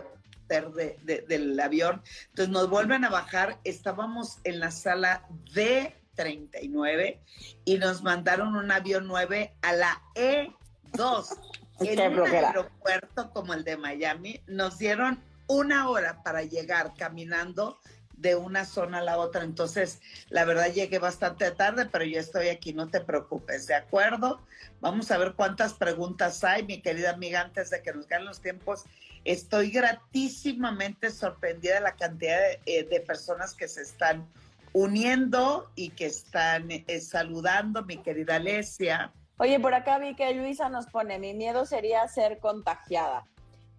[0.53, 0.71] chofer
[1.05, 2.03] del avión.
[2.29, 7.19] Entonces nos vuelven a bajar, estábamos en la sala D39
[7.65, 11.39] y nos mandaron un avión 9 a la E2.
[11.81, 17.81] en un aeropuerto como el de Miami, nos dieron una hora para llegar caminando
[18.23, 19.43] de una zona a la otra.
[19.43, 24.41] Entonces, la verdad llegué bastante tarde, pero yo estoy aquí, no te preocupes, ¿de acuerdo?
[24.81, 28.41] Vamos a ver cuántas preguntas hay, mi querida amiga, antes de que nos ganen los
[28.41, 28.85] tiempos.
[29.25, 34.27] Estoy gratísimamente sorprendida de la cantidad de, eh, personas que se están
[34.73, 39.13] uniendo y que están eh, saludando, mi querida Alesia.
[39.37, 43.27] Oye, por acá vi que Luisa nos pone, mi miedo sería ser contagiada.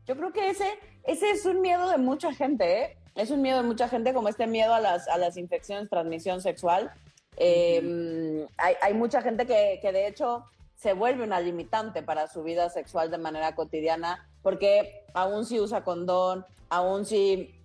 [0.05, 0.67] Yo creo que ese,
[1.05, 2.97] ese es un miedo de mucha gente, ¿eh?
[3.15, 6.41] Es un miedo de mucha gente, como este miedo a las, a las infecciones, transmisión
[6.41, 6.91] sexual.
[7.37, 10.45] Em, hay, hay, mucha gente que, que, de hecho
[10.83, 15.85] se vuelve una limitante para su vida sexual de manera cotidiana, porque aún si usa
[15.85, 17.55] condón, aún si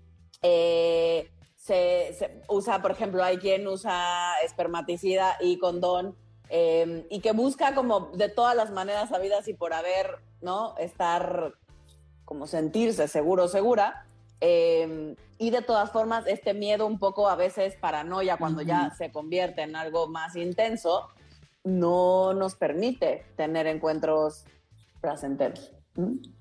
[0.41, 6.15] eh, se, se, usa, por ejemplo, hay quien usa espermaticida y condón,
[6.49, 10.77] em, y que busca como de todas las maneras habidas y por haber, ¿no?
[10.79, 11.55] Estar
[12.25, 14.07] como sentirse seguro, segura.
[14.41, 19.11] Em, y de todas formas, este miedo un poco a veces paranoia cuando ya se
[19.11, 21.09] convierte en algo más intenso,
[21.65, 24.45] no nos permite tener encuentros
[25.01, 25.73] placenteros.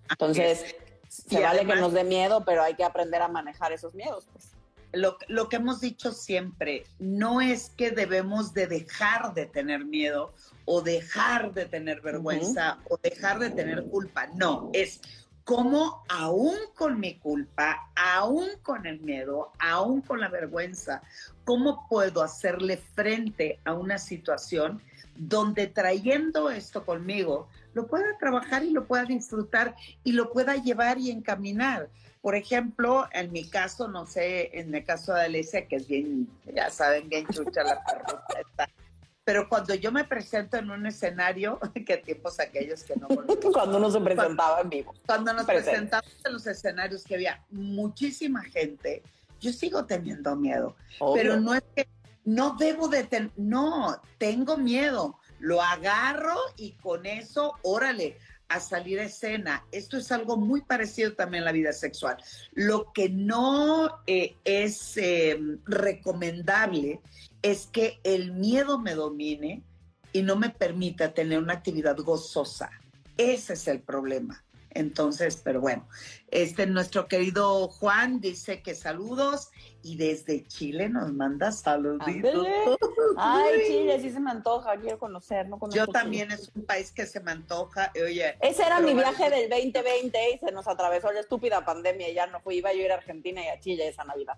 [0.10, 0.76] Entonces,
[1.10, 4.28] se vale que nos dé miedo, pero hay que aprender a manejar esos miedos.
[4.32, 4.52] Pues.
[4.94, 10.34] Lo, lo, que hemos dicho siempre, no es que debemos de dejar de tener miedo
[10.66, 15.02] o dejar de tener vergüenza o dejar de tener culpa, no, es
[15.48, 21.02] cómo aún con mi culpa, aún con el miedo, aún con la vergüenza,
[21.46, 24.82] cómo puedo hacerle frente a una situación
[25.18, 30.98] donde trayendo esto conmigo, lo pueda trabajar y lo pueda disfrutar y lo pueda llevar
[31.00, 31.90] y encaminar.
[32.22, 36.28] Por ejemplo, en mi caso, no sé, en el caso de Alicia, que es bien,
[36.54, 38.70] ya saben, bien chucha la perrota,
[39.28, 43.10] pero cuando yo me presento en un escenario, qué tiempos aquellos que no
[43.54, 44.94] Cuando uno se presentaba en vivo.
[45.06, 49.04] Cuando nos presentamos en los escenarios que había muchísima gente,
[49.42, 50.78] yo sigo teniendo miedo.
[51.14, 51.86] Pero no es que
[52.28, 55.18] no debo de tener, no, tengo miedo.
[55.40, 58.18] Lo agarro y con eso, órale,
[58.50, 59.66] a salir a escena.
[59.72, 62.18] Esto es algo muy parecido también en la vida sexual.
[62.52, 67.00] Lo que no eh, es eh, recomendable
[67.42, 69.64] es que el miedo me domine
[70.12, 72.70] y no me permita tener una actividad gozosa.
[73.16, 74.44] Ese es el problema.
[74.78, 75.88] Entonces, pero bueno,
[76.30, 79.50] este nuestro querido Juan dice que saludos
[79.82, 82.48] y desde Chile nos manda saluditos.
[83.18, 87.08] Ay, Chile, sí se me antoja, quiero conocer, no Yo también es un país que
[87.08, 87.92] se me antoja.
[87.96, 92.14] Oye, ese era mi viaje del 2020 y se nos atravesó la estúpida pandemia y
[92.14, 94.38] ya no fui, iba yo a ir a Argentina y a Chile esa Navidad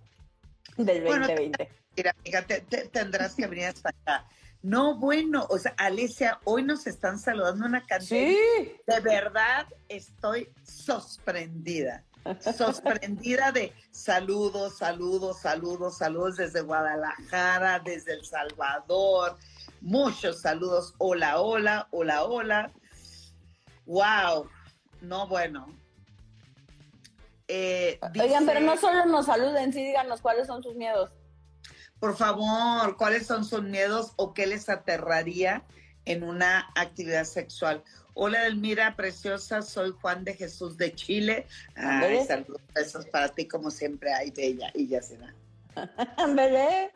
[0.77, 1.69] del 2020.
[1.97, 2.45] mira, amiga,
[2.93, 4.25] tendrás que venir hasta acá.
[4.61, 8.31] No, bueno, o sea, Alicia, hoy nos están saludando una cantidad.
[8.31, 8.37] Sí.
[8.85, 12.03] De verdad, estoy sorprendida.
[12.57, 19.37] Sorprendida de saludos, saludos, saludos, saludos desde Guadalajara, desde El Salvador.
[19.79, 20.93] Muchos saludos.
[20.97, 22.71] Hola, hola, hola, hola.
[23.85, 24.49] Wow.
[25.01, 25.67] No, bueno,
[27.51, 31.09] eh, Oigan, pero no solo nos saluden, sí díganos cuáles son sus miedos.
[31.99, 35.63] Por favor, ¿cuáles son sus miedos o qué les aterraría
[36.05, 37.83] en una actividad sexual?
[38.13, 41.45] Hola, Elmira, preciosa, soy Juan de Jesús de Chile.
[41.75, 44.13] Ay, saludos, besos para ti, como siempre.
[44.13, 45.33] Ay, bella, y ya será.
[46.35, 46.91] ¿Bebé?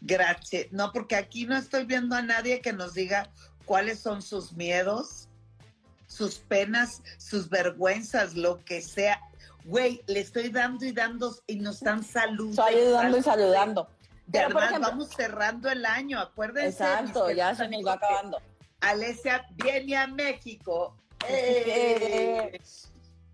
[0.00, 0.66] Gracias.
[0.70, 3.30] No, porque aquí no estoy viendo a nadie que nos diga
[3.64, 5.28] cuáles son sus miedos,
[6.06, 9.20] sus penas, sus vergüenzas, lo que sea
[9.64, 12.62] güey, le estoy dando y dando y nos están saludando.
[12.62, 13.88] Saludando y saludando.
[14.26, 16.84] De verdad, vamos cerrando el año, acuérdense.
[16.84, 18.38] Exacto, ya se nos va acabando.
[18.80, 20.96] Alesia viene a México.
[21.28, 22.58] Eh,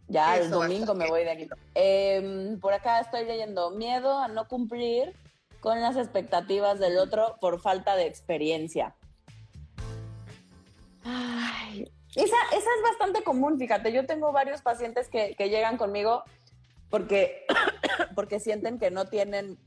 [0.09, 1.49] ya el domingo me voy de aquí.
[1.75, 5.15] Em, por acá estoy leyendo miedo a no cumplir
[5.61, 8.95] con las expectativas del otro por falta de experiencia.
[11.05, 11.91] Ay,
[12.25, 13.93] esa, esa es bastante común, fíjate.
[13.93, 16.23] Yo tengo varios pacientes que, que llegan conmigo
[16.91, 17.45] porque,
[18.15, 19.59] porque sienten que no tienen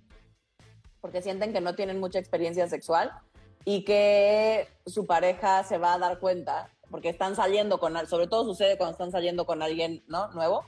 [1.02, 3.12] porque sienten que no tienen mucha experiencia sexual
[3.66, 8.46] y que su pareja se va a dar cuenta, porque están saliendo con, sobre todo
[8.46, 10.30] sucede cuando están saliendo con alguien ¿no?
[10.30, 10.66] nuevo,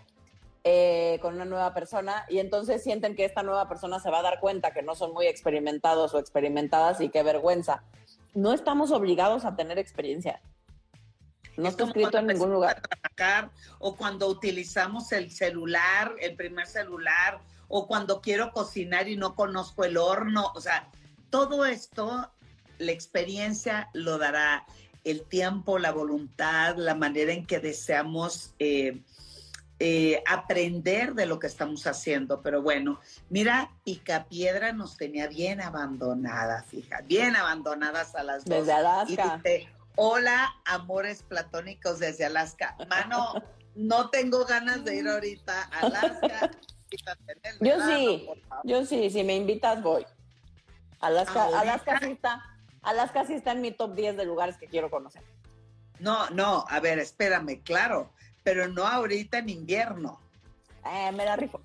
[0.64, 4.24] eh, con una nueva persona, y entonces sienten que esta nueva persona se va a
[4.24, 7.84] dar cuenta que no son muy experimentados o experimentadas y qué vergüenza.
[8.34, 10.42] No estamos obligados a tener experiencia.
[11.62, 12.82] No está escrito en ningún lugar.
[12.82, 19.36] Trabajar, o cuando utilizamos el celular, el primer celular, o cuando quiero cocinar y no
[19.36, 20.52] conozco el horno.
[20.56, 20.90] O sea,
[21.30, 22.32] todo esto,
[22.78, 24.66] la experiencia lo dará
[25.04, 29.02] el tiempo, la voluntad, la manera en que deseamos eh,
[29.80, 32.42] eh, aprender de lo que estamos haciendo.
[32.42, 38.60] Pero bueno, mira, Picapiedra nos tenía bien abandonadas, fija, bien abandonadas a las dos.
[38.60, 39.42] Desde Alaska.
[39.96, 42.76] Hola, amores platónicos desde Alaska.
[42.90, 43.34] Mano,
[43.76, 46.52] no tengo ganas de ir ahorita a Alaska.
[47.60, 48.30] yo sí,
[48.64, 50.06] yo sí, si me invitas voy.
[51.00, 52.44] Alaska, Alaska sí está,
[52.82, 55.24] Alaska sí está en mi top 10 de lugares que quiero conocer.
[56.00, 58.12] No, no, a ver, espérame, claro,
[58.44, 60.20] pero no ahorita en invierno.
[60.86, 61.62] Eh, me la rifo.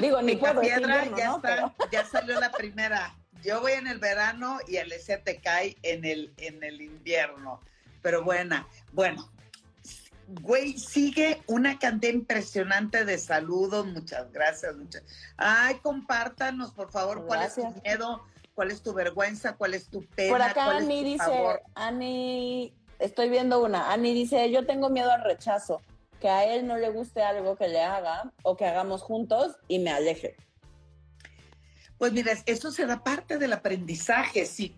[0.00, 3.14] Digo, ni puedo piedra ya, está, ya salió la primera.
[3.44, 4.92] Yo voy en el verano y el
[5.24, 7.60] te cae en el, en el invierno.
[8.00, 9.30] Pero buena, bueno,
[10.40, 13.86] güey, sigue una cantidad impresionante de saludos.
[13.86, 14.74] Muchas gracias.
[14.76, 15.02] Muchas...
[15.36, 20.04] Ay, compártanos, por favor, cuál es tu miedo, cuál es tu vergüenza, cuál es tu
[20.06, 20.32] pena.
[20.32, 23.92] Por acá Ani dice, Ani, estoy viendo una.
[23.92, 25.82] Ani dice, yo tengo miedo al rechazo,
[26.20, 29.80] que a él no le guste algo que le haga o que hagamos juntos y
[29.80, 30.36] me aleje.
[31.98, 34.46] Pues mira, eso será parte del aprendizaje.
[34.46, 34.76] Si,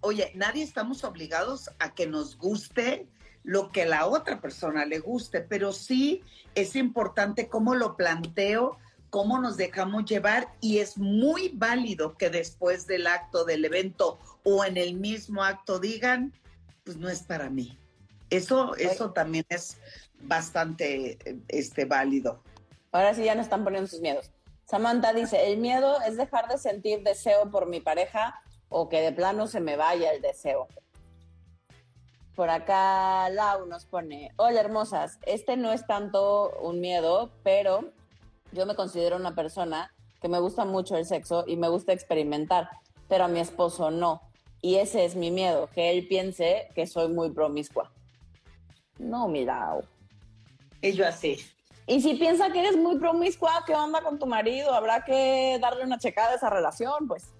[0.00, 3.06] oye, nadie estamos obligados a que nos guste
[3.44, 6.22] lo que la otra persona le guste, pero sí
[6.56, 8.76] es importante cómo lo planteo,
[9.08, 14.64] cómo nos dejamos llevar y es muy válido que después del acto del evento o
[14.64, 16.32] en el mismo acto digan,
[16.84, 17.78] pues no es para mí.
[18.30, 19.78] Eso, eso también es
[20.22, 22.42] bastante este, válido.
[22.90, 24.32] Ahora sí ya nos están poniendo sus miedos.
[24.66, 29.12] Samantha dice, el miedo es dejar de sentir deseo por mi pareja o que de
[29.12, 30.66] plano se me vaya el deseo.
[32.34, 37.92] Por acá Lau nos pone, hola hermosas, este no es tanto un miedo, pero
[38.50, 42.68] yo me considero una persona que me gusta mucho el sexo y me gusta experimentar,
[43.08, 44.20] pero a mi esposo no.
[44.60, 47.92] Y ese es mi miedo, que él piense que soy muy promiscua.
[48.98, 49.78] No, mira.
[50.82, 51.38] Y yo así.
[51.86, 54.74] Y si piensa que eres muy promiscua, ¿qué onda con tu marido?
[54.74, 57.32] Habrá que darle una checada a esa relación, pues.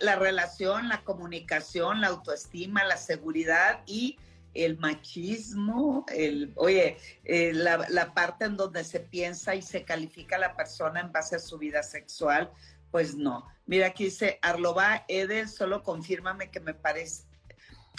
[0.00, 4.18] La relación, la comunicación, la autoestima, la seguridad y
[4.52, 10.36] el machismo, el, oye, eh, la, la, parte en donde se piensa y se califica
[10.36, 12.50] a la persona en base a su vida sexual,
[12.90, 13.46] pues no.
[13.66, 17.24] Mira, aquí dice Arloba Edel, solo confírmame que me parece,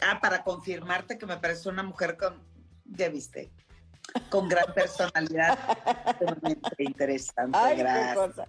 [0.04, 2.44] ah, para confirmarte que me parece una mujer con,
[2.86, 3.52] ya viste,
[4.30, 5.58] con gran personalidad,
[6.78, 7.58] interesante.
[7.76, 8.48] Qué cosa.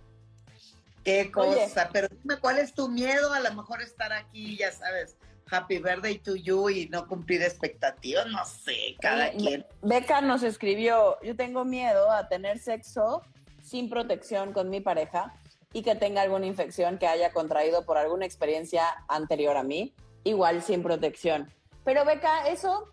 [1.05, 1.89] Qué cosa.
[1.93, 3.33] Pero dime, ¿cuál es tu miedo?
[3.33, 5.17] A lo mejor estar aquí, ya sabes,
[5.51, 9.67] Happy Birthday to you y no cumplir expectativas, no sé, cada quien.
[9.83, 13.23] Beca nos escribió, yo tengo miedo a tener sexo
[13.63, 15.35] sin protección con mi pareja
[15.73, 19.95] y que tenga alguna infección que haya contraído por alguna experiencia anterior a mí,
[20.25, 21.53] igual sin protección.
[21.85, 22.93] Pero Beca, eso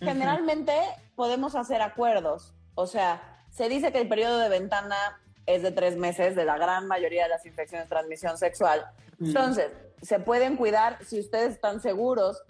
[0.00, 0.72] generalmente
[1.14, 2.54] podemos hacer acuerdos.
[2.74, 6.58] O sea, se dice que el periodo de ventana es de tres meses de la
[6.58, 8.86] gran mayoría de las infecciones de transmisión sexual.
[9.20, 9.70] Entonces,
[10.02, 12.42] se pueden cuidar si ustedes están seguros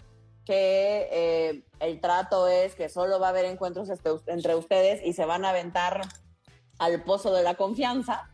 [0.45, 5.13] que eh, el trato es que solo va a haber encuentros este, entre ustedes y
[5.13, 6.01] se van a aventar
[6.79, 8.29] al pozo de la confianza.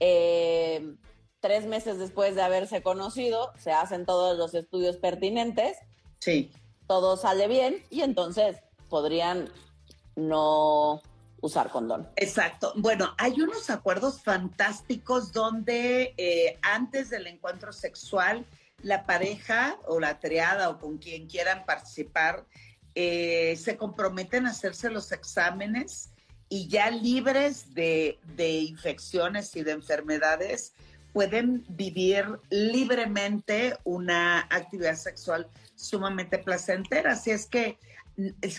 [0.00, 0.96] Eh,
[1.40, 5.78] tres meses después de haberse conocido, se hacen todos los estudios pertinentes.
[6.18, 6.50] Sí.
[6.86, 8.56] Todo sale bien y entonces
[8.88, 9.50] podrían
[10.14, 11.02] no
[11.40, 12.08] usar condón.
[12.16, 12.72] Exacto.
[12.76, 18.44] Bueno, hay unos acuerdos fantásticos donde eh, antes del encuentro sexual,
[18.82, 22.44] la pareja o la triada o con quien quieran participar
[22.94, 26.10] eh, se comprometen a hacerse los exámenes
[26.48, 30.72] y ya libres de, de infecciones y de enfermedades
[31.12, 37.12] pueden vivir libremente una actividad sexual sumamente placentera.
[37.12, 37.78] Así es que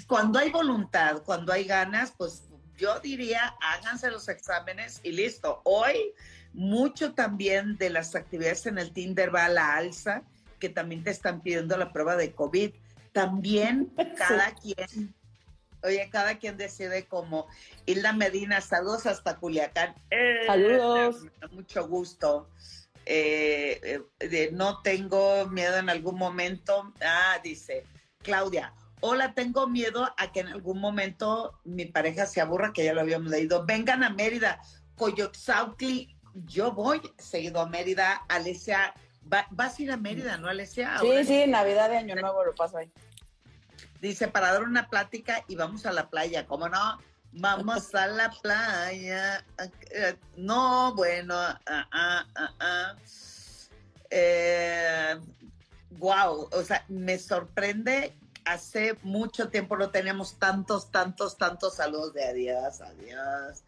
[0.08, 2.44] cuando hay voluntad, cuando hay ganas, pues
[2.78, 5.62] yo diría, háganse los exámenes y listo.
[5.66, 6.14] Hoy,
[6.54, 10.22] mucho también de las actividades en el Tinder va a la alza,
[10.60, 12.72] que también te están pidiendo la prueba de COVID.
[13.14, 15.14] También cada quien,
[15.84, 17.48] oye, cada quien decide como
[17.88, 19.96] Hilda Medina, saludos hasta Culiacán.
[20.12, 21.26] Eh, saludos.
[21.52, 22.48] Mucho gusto.
[23.10, 26.94] Eh, eh, no tengo miedo en algún momento.
[27.02, 27.86] Ah, dice
[28.22, 32.94] Claudia, Hola, tengo miedo a que en algún momento mi pareja se aburra, que ya
[32.94, 33.64] lo habíamos leído.
[33.64, 34.60] Vengan a Mérida,
[34.96, 36.18] Coyoxautli.
[36.34, 38.26] Yo voy seguido a Mérida.
[38.28, 40.98] Alesia, vas a ir a Mérida, ¿no, Alesia?
[41.00, 42.92] Sí, sí, Navidad de Año Nuevo lo paso ahí.
[44.02, 47.00] Dice, para dar una plática y vamos a la playa, ¿cómo no?
[47.34, 49.46] Vamos a la playa.
[50.36, 52.96] No, bueno, ah, ah, ah, ah.
[54.10, 55.16] Eh,
[55.98, 58.16] wow, o sea, me sorprende.
[58.46, 63.64] Hace mucho tiempo no teníamos tantos, tantos, tantos saludos de adiós, adiós.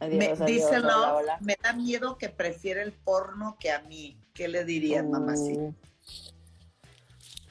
[0.00, 1.38] Adiós, me, adiós, dice hola, Love, hola.
[1.40, 4.18] me da miedo que prefiere el porno que a mí.
[4.34, 5.60] ¿Qué le dirías, mamacita?
[5.60, 5.74] Mm.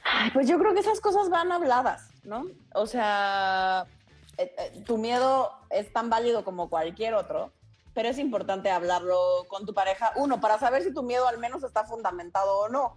[0.04, 2.46] Ay, Pues yo creo que esas cosas van habladas, ¿no?
[2.74, 3.86] O sea,
[4.38, 7.52] eh, eh, tu miedo es tan válido como cualquier otro,
[7.94, 9.18] pero es importante hablarlo
[9.48, 12.96] con tu pareja, uno, para saber si tu miedo al menos está fundamentado o no.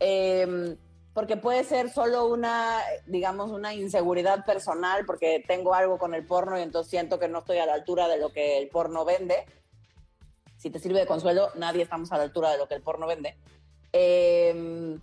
[0.00, 0.76] Eh,
[1.14, 6.58] porque puede ser solo una, digamos, una inseguridad personal, porque tengo algo con el porno
[6.58, 9.46] y entonces siento que no estoy a la altura de lo que el porno vende.
[10.56, 13.06] Si te sirve de consuelo, nadie estamos a la altura de lo que el porno
[13.06, 13.36] vende.
[13.92, 14.98] Eh,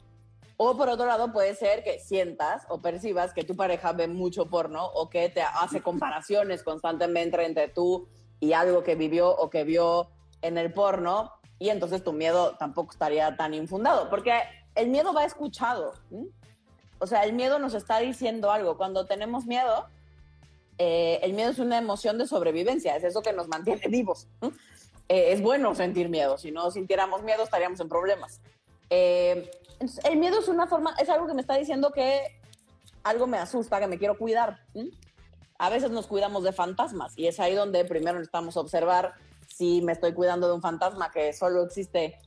[0.63, 4.45] o por otro lado, puede ser que sientas o percibas que tu pareja ve mucho
[4.45, 8.07] porno o que te hace comparaciones constantemente entre tú
[8.39, 10.11] y algo que vivió o que vio
[10.43, 14.33] en el porno y entonces tu miedo tampoco estaría tan infundado, porque
[14.75, 15.93] el miedo va escuchado.
[16.99, 18.77] O sea, el miedo nos está diciendo algo.
[18.77, 19.87] Cuando tenemos miedo,
[20.77, 24.27] eh, el miedo es una emoción de sobrevivencia, es eso que nos mantiene vivos.
[25.09, 28.41] Eh, es bueno sentir miedo, si no sintiéramos miedo estaríamos en problemas.
[28.91, 29.49] Eh,
[29.81, 32.39] entonces, el miedo es una forma, es algo que me está diciendo que
[33.03, 34.59] algo me asusta, que me quiero cuidar.
[34.75, 34.91] ¿m?
[35.57, 39.15] A veces nos cuidamos de fantasmas y es ahí donde primero necesitamos observar
[39.47, 42.19] si me estoy cuidando de un fantasma que solo existe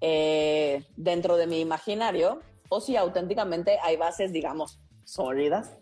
[0.00, 5.72] eh, dentro de mi imaginario o si auténticamente hay bases, digamos, sólidas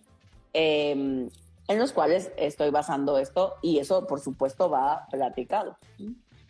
[0.54, 5.76] eh, en los cuales estoy basando esto y eso, por supuesto, va platicado.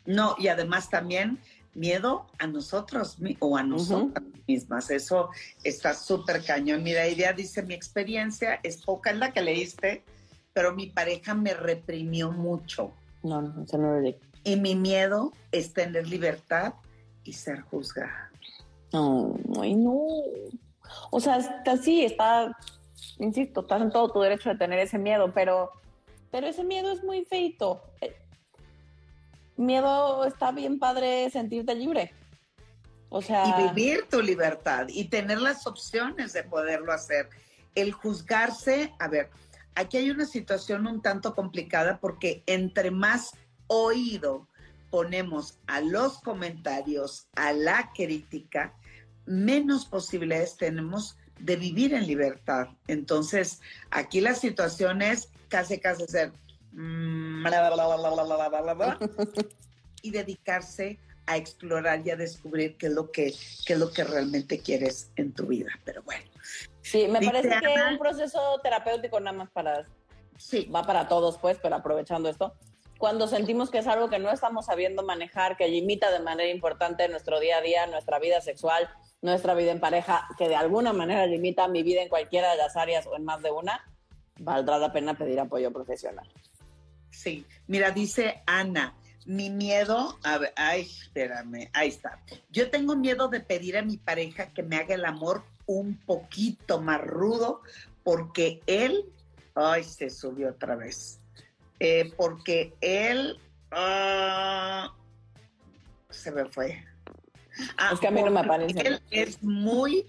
[0.07, 1.41] No, y además también
[1.75, 4.91] miedo a nosotros o a nosotras mismas.
[4.91, 5.31] Eso
[5.65, 6.83] está súper cañón.
[6.83, 10.03] Mira, Idea dice, mi experiencia es poca, es la que leíste,
[10.53, 12.93] pero mi pareja me reprimió mucho.
[13.23, 14.17] No, no, eso no lo leí.
[14.45, 16.75] Y mi miedo es tener libertad
[17.25, 18.31] y ser juzgada.
[18.93, 20.07] No, ay, no.
[21.11, 22.57] O sea, está, sí, está,
[23.19, 25.71] insisto, estás en todo tu derecho de tener ese miedo, pero,
[26.31, 27.83] pero ese miedo es muy feito.
[28.01, 28.17] Eh,
[29.61, 32.15] Miedo está bien padre sentirte libre.
[33.11, 37.29] Y vivir tu libertad y tener las opciones de poderlo hacer.
[37.75, 39.31] El juzgarse, a ver,
[39.75, 43.33] aquí hay una situación un tanto complicada porque entre más
[43.67, 44.47] oído
[44.91, 48.75] ponemos a los comentarios, a la crítica,
[49.27, 52.69] menos posibilidades tenemos de vivir en libertad.
[52.87, 56.33] Entonces, aquí la situación es casi, casi ser
[60.03, 60.99] y dedicarse
[61.31, 63.33] a explorar y a descubrir qué es lo que,
[63.65, 65.71] qué es lo que realmente quieres en tu vida.
[65.85, 66.25] Pero bueno,
[66.83, 69.85] sí, me dice parece que Ana- un proceso terapéutico nada más para,
[70.37, 72.53] sí, va para todos, pues, pero aprovechando esto,
[72.99, 77.09] cuando sentimos que es algo que no estamos sabiendo manejar, que limita de manera importante
[77.09, 78.91] nuestro día a día, nuestra vida sexual,
[79.23, 82.77] nuestra vida en pareja, que de alguna manera limita mi vida en cualquiera de las
[82.77, 83.89] áreas o en más de una,
[84.41, 86.29] valdrá la pena pedir apoyo profesional.
[87.11, 88.95] Sí, mira, dice Ana,
[89.27, 92.21] mi miedo, a ver, ay, espérame, ahí está.
[92.51, 96.81] Yo tengo miedo de pedir a mi pareja que me haga el amor un poquito
[96.81, 97.63] más rudo
[98.03, 99.05] porque él,
[99.55, 101.21] ay, se subió otra vez,
[101.83, 103.39] Eh, porque él,
[103.71, 104.95] ah,
[106.11, 106.85] se me fue.
[107.79, 108.81] Ah, Es que a mí no me aparece.
[108.87, 110.07] Él es muy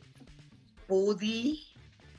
[0.88, 1.66] pudi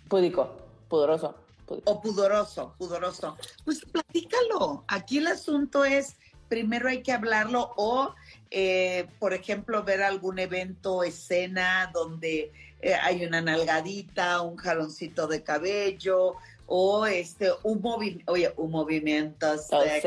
[0.09, 0.57] Púdico,
[0.88, 1.34] pudoroso.
[1.66, 1.90] púdico.
[1.90, 3.36] o pudoroso, pudoroso.
[3.64, 4.84] Pues platícalo.
[4.88, 6.16] Aquí el asunto es,
[6.53, 8.14] primero hay que hablarlo o,
[8.50, 15.42] eh, por ejemplo, ver algún evento, escena donde eh, hay una nalgadita, un jaloncito de
[15.42, 16.34] cabello
[16.66, 20.03] o este un movimiento, oye, un movimiento So sexy,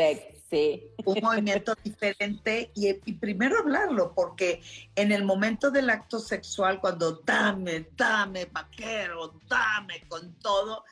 [0.52, 0.84] sexy.
[1.04, 4.62] un movimiento diferente y, y primero hablarlo, porque
[4.96, 10.84] en el momento del acto sexual, cuando dame, dame, vaquero, dame con todo,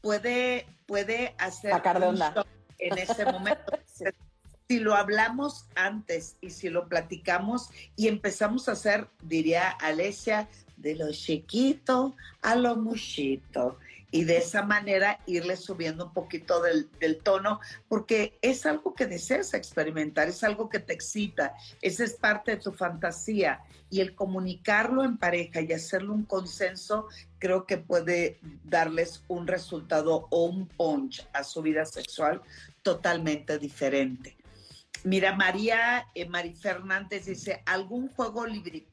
[0.00, 2.46] puede, puede hacer Sacar de onda.
[2.78, 3.72] en ese momento.
[4.68, 10.48] Si lo hablamos antes y si lo platicamos y empezamos a hacer, diría Alesia,
[10.82, 13.78] de lo chiquito a lo muchito.
[14.14, 16.90] Y de esa manera irle subiendo un poquito del,
[17.22, 22.50] tono, porque es algo que deseas experimentar, es algo que te excita, esa es parte
[22.52, 23.60] de tu fantasía.
[23.88, 27.08] Y el comunicarlo en pareja y hacerlo un consenso,
[27.38, 32.42] creo que puede darles un resultado o un punch a su vida sexual
[32.82, 34.36] totalmente diferente.
[35.04, 38.44] Mira, María eh, Mari Fernández dice, ¿algún juego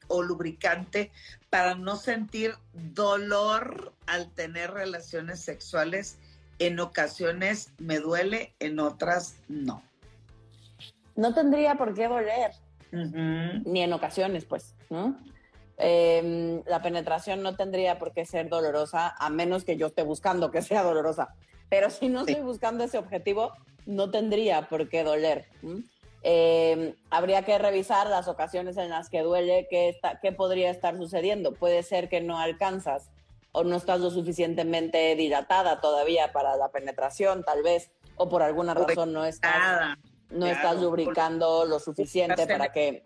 [0.08, 1.12] o lubricante
[1.50, 6.18] para no sentir dolor al tener relaciones sexuales?
[6.58, 9.82] En ocasiones me duele, en otras no.
[11.14, 12.52] No tendría por qué doler,
[12.92, 15.16] ni en ocasiones, pues, ¿no?
[15.82, 20.50] Em, la penetración no tendría por qué ser dolorosa, a menos que yo esté buscando
[20.50, 21.34] que sea dolorosa.
[21.70, 23.52] Pero si no estoy buscando ese objetivo,
[23.86, 25.46] no tendría por qué doler.
[26.22, 30.96] Em, habría que revisar las ocasiones en las que duele, qué, está, qué podría estar
[30.96, 31.54] sucediendo.
[31.54, 33.10] Puede ser que no alcanzas
[33.52, 38.74] o no estás lo suficientemente dilatada todavía para la penetración, tal vez, o por alguna
[38.74, 39.96] razón no estás,
[40.30, 43.02] no estás lubricando lo suficiente para que...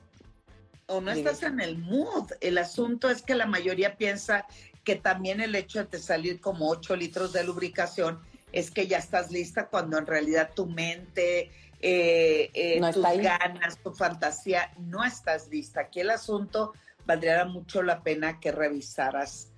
[0.87, 2.31] O no estás en el mood.
[2.41, 4.47] El asunto es que la mayoría piensa
[4.83, 8.21] que también el hecho de te salir como 8 litros de lubricación
[8.53, 11.51] es que ya estás lista cuando en realidad tu mente,
[11.87, 15.82] eh, eh, tus ganas, tu fantasía, no estás lista.
[15.82, 16.72] Aquí el asunto
[17.05, 19.51] valdría mucho la pena que revisaras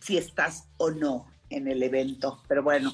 [0.00, 2.42] si estás o no en el evento.
[2.48, 2.90] Pero bueno,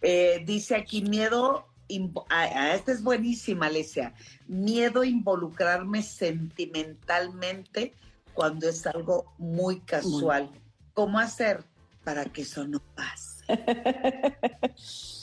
[0.00, 4.12] eh, dice aquí miedo, esta es buenísima, Alesia,
[4.48, 7.94] miedo a involucrarme sentimentalmente
[8.34, 10.50] cuando es algo muy casual.
[10.94, 11.62] ¿Cómo hacer
[12.02, 13.46] para que eso no pase?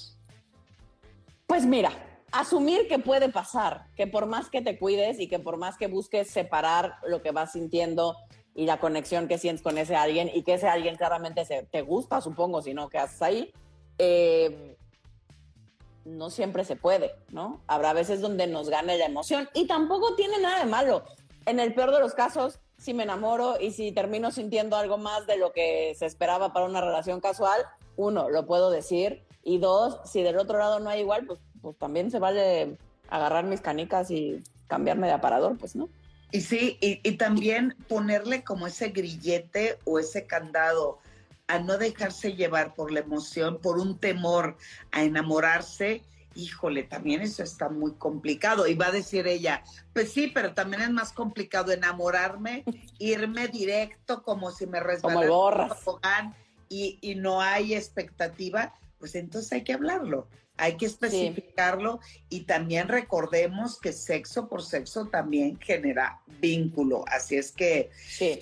[1.49, 1.91] Pues mira,
[2.32, 5.88] asumir que puede pasar, que por más que te cuides y que por más que
[5.88, 8.15] busques separar lo que vas sintiendo
[8.55, 12.21] y la conexión que sientes con ese alguien y que ese alguien claramente te gusta,
[12.21, 13.53] supongo, si no, que haces ahí,
[13.97, 14.77] eh,
[16.05, 17.61] no siempre se puede, ¿no?
[17.67, 21.03] Habrá veces donde nos gane la emoción y tampoco tiene nada de malo.
[21.45, 25.27] En el peor de los casos, si me enamoro y si termino sintiendo algo más
[25.27, 27.61] de lo que se esperaba para una relación casual,
[27.95, 31.78] uno, lo puedo decir, y dos, si del otro lado no hay igual, pues, pues
[31.78, 32.78] también se vale
[33.10, 35.89] agarrar mis canicas y cambiarme de aparador, pues, ¿no?
[36.32, 40.99] Y sí, y, y también ponerle como ese grillete o ese candado
[41.47, 44.55] a no dejarse llevar por la emoción, por un temor
[44.91, 46.03] a enamorarse,
[46.36, 48.68] híjole, también eso está muy complicado.
[48.68, 52.64] Y va a decir ella, pues sí, pero también es más complicado enamorarme,
[52.99, 55.76] irme directo como si me resbalara
[56.70, 60.28] y, y no hay expectativa, pues entonces hay que hablarlo,
[60.60, 61.99] hay que especificarlo
[62.30, 67.89] y también recordemos que sexo por sexo también genera vínculo, así es que...
[67.95, 68.39] Sí.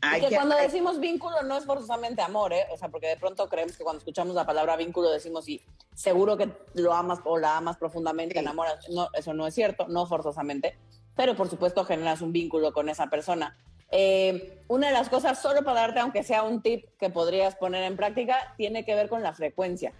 [0.00, 2.66] Hay que, cuando decimos vínculo no es forzosamente amor, ¿eh?
[2.70, 5.62] O sea, porque de pronto creemos que cuando escuchamos la palabra vínculo decimos, sí,
[5.94, 8.86] seguro que lo amas o la amas profundamente, enamoras.
[8.90, 10.76] No, eso no es cierto, no forzosamente,
[11.16, 13.56] pero por supuesto generas un vínculo con esa persona.
[13.90, 17.84] Eh, una de las cosas, solo para darte, aunque sea un tip que podrías poner
[17.84, 19.94] en práctica, tiene que ver con la frecuencia.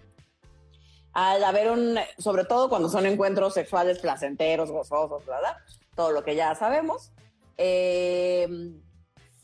[1.15, 5.57] Al haber un, sobre todo cuando son encuentros sexuales placenteros, gozosos, ¿verdad?
[5.95, 7.11] Todo lo que ya sabemos.
[7.57, 8.47] Eh,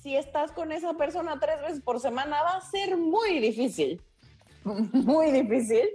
[0.04, 4.00] si estás con esa persona tres veces por semana, va a ser muy difícil,
[4.64, 5.90] muy difícil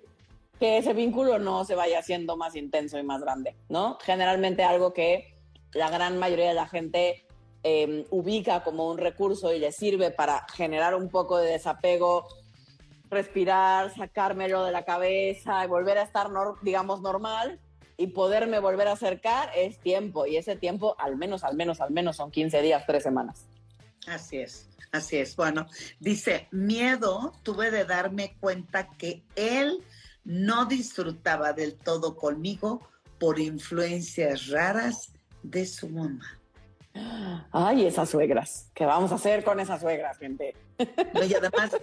[0.59, 3.99] que ese vínculo no se vaya haciendo más intenso y más grande, ¿no?
[4.01, 5.39] Generalmente algo que
[5.73, 7.27] la gran mayoría de la gente
[7.69, 12.29] Em, ubica como un recurso y le sirve para generar un poco de desapego,
[13.11, 16.29] respirar, sacármelo de la cabeza y volver a estar,
[16.63, 17.61] digamos, normal
[17.97, 20.27] y poderme volver a acercar es tiempo.
[20.27, 23.47] Y ese tiempo, al menos, al menos, al menos son 15 días, 3 semanas.
[24.07, 25.35] Así es, así es.
[25.37, 25.67] Bueno,
[25.99, 29.83] dice, miedo tuve de darme cuenta que él
[30.25, 32.87] no disfrutaba del todo conmigo
[33.19, 36.39] por influencias raras de su mamá.
[37.53, 38.71] Ay, esas suegras.
[38.75, 40.55] ¿Qué vamos a hacer con esas suegras, gente?
[40.79, 40.85] y
[41.35, 41.77] además,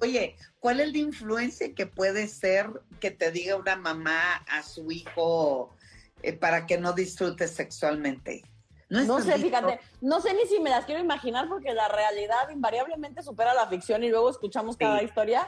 [0.00, 4.90] oye, ¿cuál es la influencia que puede ser que te diga una mamá a su
[4.90, 5.74] hijo
[6.22, 8.42] eh, para que no disfrute sexualmente?
[8.90, 13.22] No, sé, fíjate, no sé ni si me las quiero imaginar porque la realidad invariablemente
[13.22, 15.46] supera la ficción y luego escuchamos cada historia.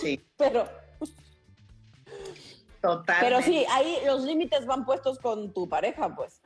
[0.00, 0.24] Sí.
[0.38, 0.66] Pero.
[2.80, 3.16] Total.
[3.20, 6.40] Pero sí, ahí los límites van puestos con tu pareja, pues.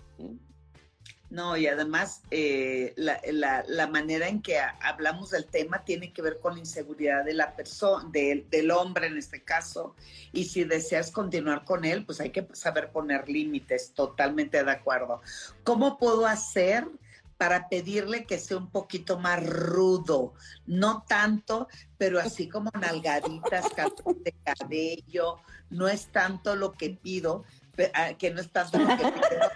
[1.30, 6.54] No, y además eh, la, manera en que hablamos del tema tiene que ver con
[6.54, 9.94] la inseguridad de la persona, del hombre en este caso.
[10.32, 15.20] Y si deseas continuar con él, pues hay que saber poner límites, totalmente de acuerdo.
[15.64, 16.88] ¿Cómo puedo hacer
[17.36, 20.32] para pedirle que sea un poquito más rudo?
[20.66, 21.68] No tanto,
[21.98, 23.66] pero así como nalgaditas,
[24.24, 25.36] de cabello.
[25.68, 27.44] No es tanto lo que pido,
[27.92, 29.50] ah, que no es tanto lo que pido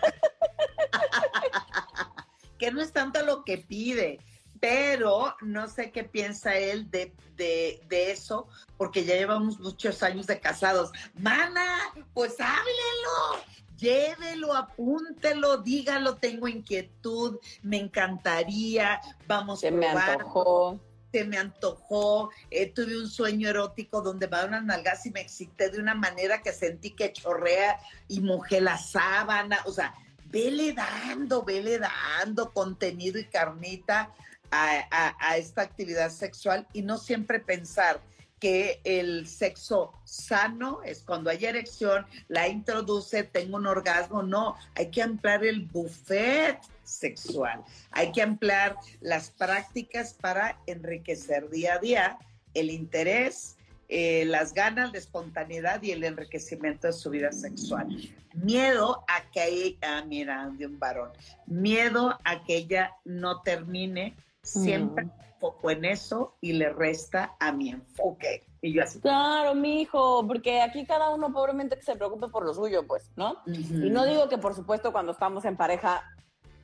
[2.62, 4.20] que no es tanto lo que pide,
[4.60, 8.46] pero no sé qué piensa él de, de, eso,
[8.76, 10.92] porque ya llevamos muchos años de casados.
[11.18, 11.66] Mana,
[12.14, 13.44] pues háblelo,
[13.76, 19.94] llévelo, apúntelo, dígalo, tengo inquietud, me encantaría, vamos a probar.
[19.94, 20.80] me antojó.
[21.10, 25.68] Se me antojó, eh, tuve un sueño erótico donde me unas nalgas y me excité
[25.68, 29.92] de una manera que sentí que chorrea y mojé la sábana, o sea,
[30.32, 34.10] vele dando, vele dando contenido y carnita
[34.50, 38.00] a, esta actividad sexual y no siempre pensar
[38.38, 44.22] que el sexo sano es cuando hay erección, la introduce, tengo un orgasmo.
[44.24, 47.62] No, hay que ampliar el buffet sexual.
[47.92, 52.18] Hay que ampliar las prácticas para enriquecer día a día
[52.54, 53.56] el interés,
[53.94, 57.88] eh, las ganas, de espontaneidad y el enriquecimiento de su vida sexual.
[58.32, 61.10] Miedo a que ella, ah, mira, de un varón,
[61.44, 67.68] miedo a que ella no termine siempre enfoco en eso y le resta a mi
[67.68, 68.46] enfoque.
[68.62, 68.98] Y yo así.
[69.00, 73.10] Claro, mi hijo, porque aquí cada uno pobremente que se preocupe por lo suyo, pues,
[73.16, 73.42] ¿no?
[73.46, 76.02] Y no digo que, por supuesto, cuando estamos en pareja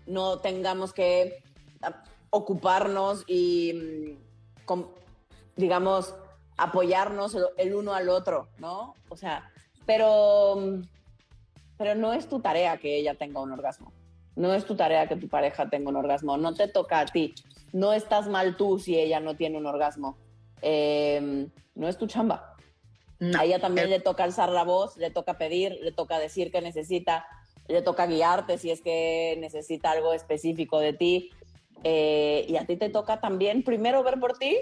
[0.06, 1.42] no tengamos que
[1.82, 4.16] ah, ocuparnos y,
[4.66, 4.82] mm,
[5.56, 6.14] digamos,
[6.58, 8.94] apoyarnos el uno al otro, ¿no?
[9.08, 9.50] O sea,
[9.86, 10.82] pero,
[11.78, 13.92] pero no es tu tarea que ella tenga un orgasmo.
[14.36, 16.36] No es tu tarea que tu pareja tenga un orgasmo.
[16.36, 17.34] No te toca a ti
[17.72, 20.16] no estás mal tú si ella no tiene un orgasmo.
[20.62, 22.54] Em, no es tu chamba.
[23.36, 26.60] A ella también le toca alzar la voz, le toca pedir, le toca decir que
[26.60, 27.26] necesita,
[27.66, 31.30] le toca guiarte si es que necesita algo específico de ti.
[31.84, 34.56] Eh, y a ti te toca también primero ver por ti,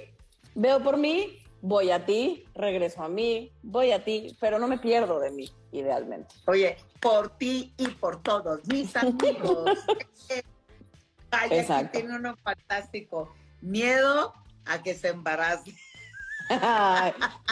[0.54, 4.78] veo por mí, voy a ti, regreso a mí, voy a ti, pero no me
[4.78, 6.34] pierdo de mí, idealmente.
[6.46, 9.78] Oye, por ti y por todos mis amigos.
[11.30, 13.34] Ay, aquí tiene uno fantástico.
[13.60, 14.32] Miedo
[14.64, 15.74] a que se embarace.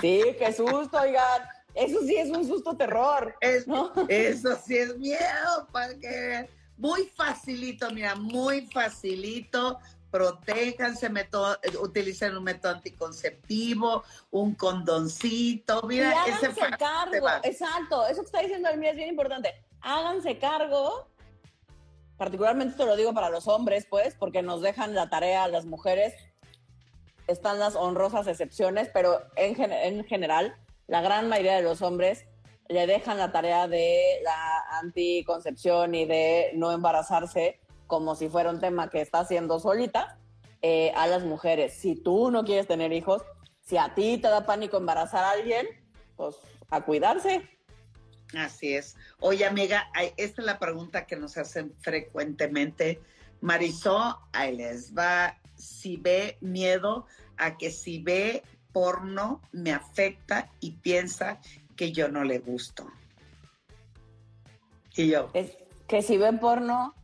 [0.00, 1.42] sí, qué susto, oigan.
[1.74, 3.34] Eso sí es un susto terror.
[3.40, 9.78] Eso sí es miedo, para que muy facilito, mira, muy facilito.
[10.14, 11.10] Protéjanse,
[11.80, 18.68] utilicen un método anticonceptivo, un condoncito, mira, y háganse cargo, exacto, eso que está diciendo
[18.68, 19.52] el mío es bien importante.
[19.80, 21.08] Háganse cargo
[22.16, 25.64] particularmente esto lo digo para los hombres, pues, porque nos dejan la tarea a las
[25.64, 26.14] mujeres.
[27.26, 30.56] Están las honrosas excepciones, pero en, en general,
[30.86, 32.26] la gran mayoría de los hombres
[32.68, 38.60] le dejan la tarea de la anticoncepción y de no embarazarse como si fuera un
[38.60, 40.18] tema que está haciendo solita
[40.62, 41.74] eh, a las mujeres.
[41.74, 43.22] Si tú no quieres tener hijos,
[43.60, 45.66] si a ti te da pánico embarazar a alguien,
[46.16, 46.36] pues
[46.70, 47.48] a cuidarse.
[48.36, 48.96] Así es.
[49.20, 53.00] Oye, amiga, esta es la pregunta que nos hacen frecuentemente.
[53.40, 55.38] Marisol, ahí les va.
[55.56, 57.06] Si ve miedo
[57.36, 61.40] a que si ve porno me afecta y piensa
[61.76, 62.86] que yo no le gusto.
[64.96, 65.30] Y yo.
[65.86, 66.94] que si ve porno.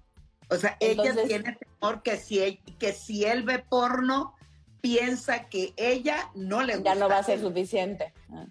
[0.51, 4.34] O sea, ella tiene temor que si, que si él ve porno,
[4.80, 6.94] piensa que ella no le gusta.
[6.94, 8.12] Ya no va a ser suficiente.
[8.32, 8.46] Ah.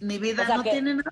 [0.00, 1.10] Mi vida no tiene nada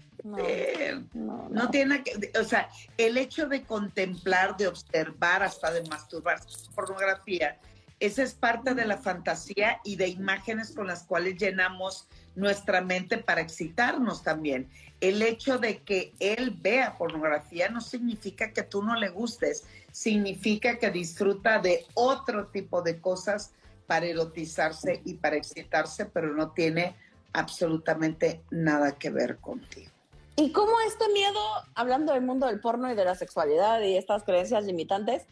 [1.15, 2.69] no, tiene que, o sea,
[2.99, 6.41] el hecho de contemplar, de observar, hasta de masturbar
[6.75, 7.59] pornografía,
[8.01, 13.19] esa es parte de la fantasía y de imágenes con las cuales llenamos nuestra mente
[13.19, 14.69] para excitarnos también.
[15.01, 20.79] El hecho de que él vea pornografía no significa que tú no le gustes, significa
[20.79, 23.53] que disfruta de otro tipo de cosas
[23.87, 26.95] para erotizarse y para excitarse, pero no tiene
[27.33, 29.91] absolutamente nada que ver contigo.
[30.37, 31.41] ¿Y cómo este miedo,
[31.75, 35.25] hablando del mundo del porno y de la sexualidad y estas creencias limitantes,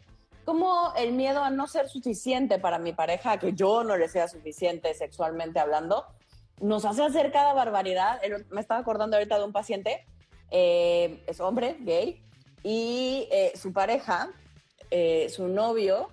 [0.45, 4.27] cómo el miedo a no ser suficiente para mi pareja, que yo no le sea
[4.27, 6.05] suficiente sexualmente hablando,
[6.61, 8.21] nos hace hacer cada barbaridad?
[8.49, 10.05] Me estaba acordando ahorita de un paciente,
[10.51, 12.23] eh, es hombre, gay,
[12.63, 14.31] y eh, su pareja,
[14.91, 16.09] eh, su novio,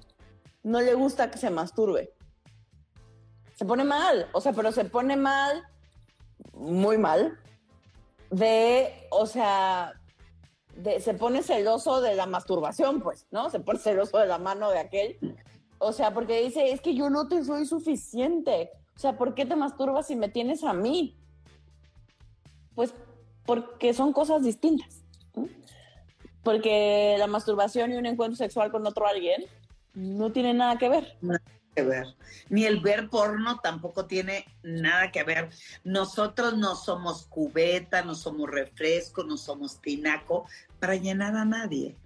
[0.62, 2.14] no le gusta que se masturbe.
[3.54, 5.64] Se pone mal, o sea, pero se pone mal
[6.54, 7.38] muy mal,
[8.30, 9.92] de, o sea,
[11.00, 13.50] se pone celoso de la masturbación, pues, ¿no?
[13.50, 15.18] Se pone celoso de la mano de aquel.
[15.78, 18.70] O sea, porque dice, es que yo no te soy suficiente.
[19.02, 21.16] Sea, ¿por qué te masturbas si me tienes a mí?
[22.76, 22.94] Pues
[23.44, 25.02] porque son cosas distintas.
[26.44, 29.44] Porque la masturbación y un encuentro sexual con otro alguien
[29.92, 31.16] no tienen nada que ver
[31.74, 32.06] que ver.
[32.48, 35.50] Ni el ver porno tampoco tiene nada que ver.
[35.82, 40.46] Nosotros no somos cubeta, no somos refresco, no somos tinaco
[40.78, 41.96] para llenar a nadie.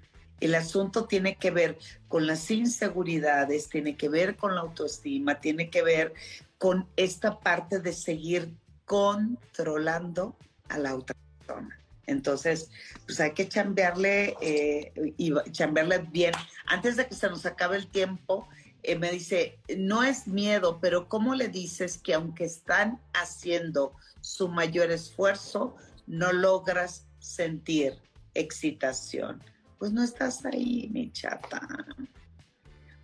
[0.40, 1.78] El asunto tiene que ver
[2.08, 6.12] con las inseguridades, tiene que ver con la autoestima, tiene que ver
[6.58, 8.54] con esta parte de seguir
[8.84, 10.36] controlando
[10.68, 11.80] a la otra persona.
[12.06, 12.70] Entonces,
[13.04, 16.32] pues hay que chambearle eh, y chambearle bien.
[16.66, 18.48] Antes de que se nos acabe el tiempo,
[18.82, 24.48] eh, me dice, no es miedo, pero ¿cómo le dices que aunque están haciendo su
[24.48, 25.74] mayor esfuerzo,
[26.06, 27.98] no logras sentir
[28.34, 29.42] excitación?
[29.78, 31.60] Pues no estás ahí, mi chata.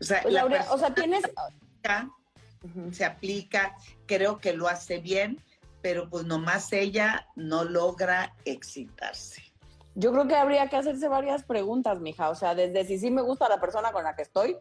[0.00, 0.36] O sea, pues,
[0.70, 1.22] o sea tienes...
[2.92, 5.40] Se aplica, creo que lo hace bien,
[5.80, 9.42] pero pues nomás ella no logra excitarse.
[9.94, 12.30] Yo creo que habría que hacerse varias preguntas, mija.
[12.30, 14.56] O sea, desde si sí me gusta la persona con la que estoy,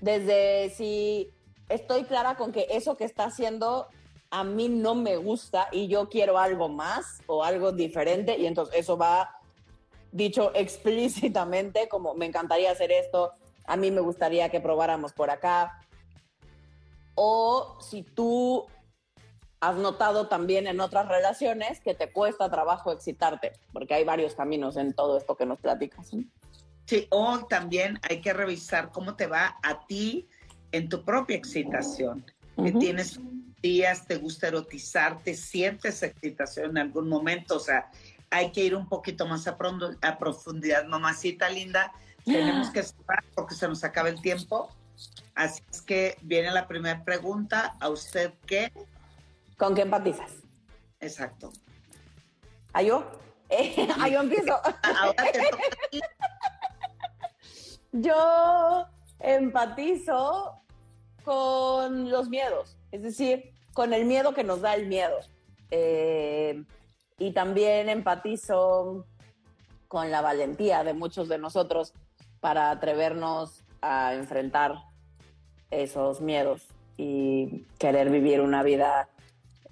[0.00, 1.30] desde si
[1.68, 3.88] estoy clara con que eso que está haciendo
[4.30, 8.76] a mí no me gusta y yo quiero algo más o algo diferente y entonces
[8.76, 9.38] eso va
[10.10, 13.32] dicho explícitamente como me encantaría hacer esto,
[13.66, 15.78] a mí me gustaría que probáramos por acá.
[17.14, 18.66] O si tú
[19.60, 24.76] has notado también en otras relaciones que te cuesta trabajo excitarte, porque hay varios caminos
[24.76, 26.10] en todo esto que nos platicas.
[26.86, 30.28] Sí, o también hay que revisar cómo te va a ti
[30.72, 32.24] en tu propia excitación.
[32.56, 33.18] Que tienes
[33.62, 37.90] días, te gusta erotizarte, sientes excitación en algún momento, o sea,
[38.30, 39.56] hay que ir un poquito más a,
[40.02, 41.92] a profundidad, mamacita linda.
[42.24, 44.68] Tenemos que esperar porque se nos acaba el tiempo.
[45.34, 47.74] Así es que viene la primera pregunta.
[47.80, 48.72] ¿A usted qué
[49.62, 50.32] ¿Con qué empatizas?
[50.98, 51.52] Exacto.
[52.72, 53.08] ¿A yo?
[54.00, 54.60] ¿A yo empiezo?
[57.92, 58.88] yo
[59.20, 60.60] empatizo
[61.22, 65.16] con los miedos, es decir, con el miedo que nos da el miedo.
[65.70, 66.64] Eh,
[67.18, 69.06] y también empatizo
[69.86, 71.94] con la valentía de muchos de nosotros
[72.40, 74.74] para atrevernos a enfrentar
[75.72, 76.62] esos miedos
[76.96, 79.08] y querer vivir una vida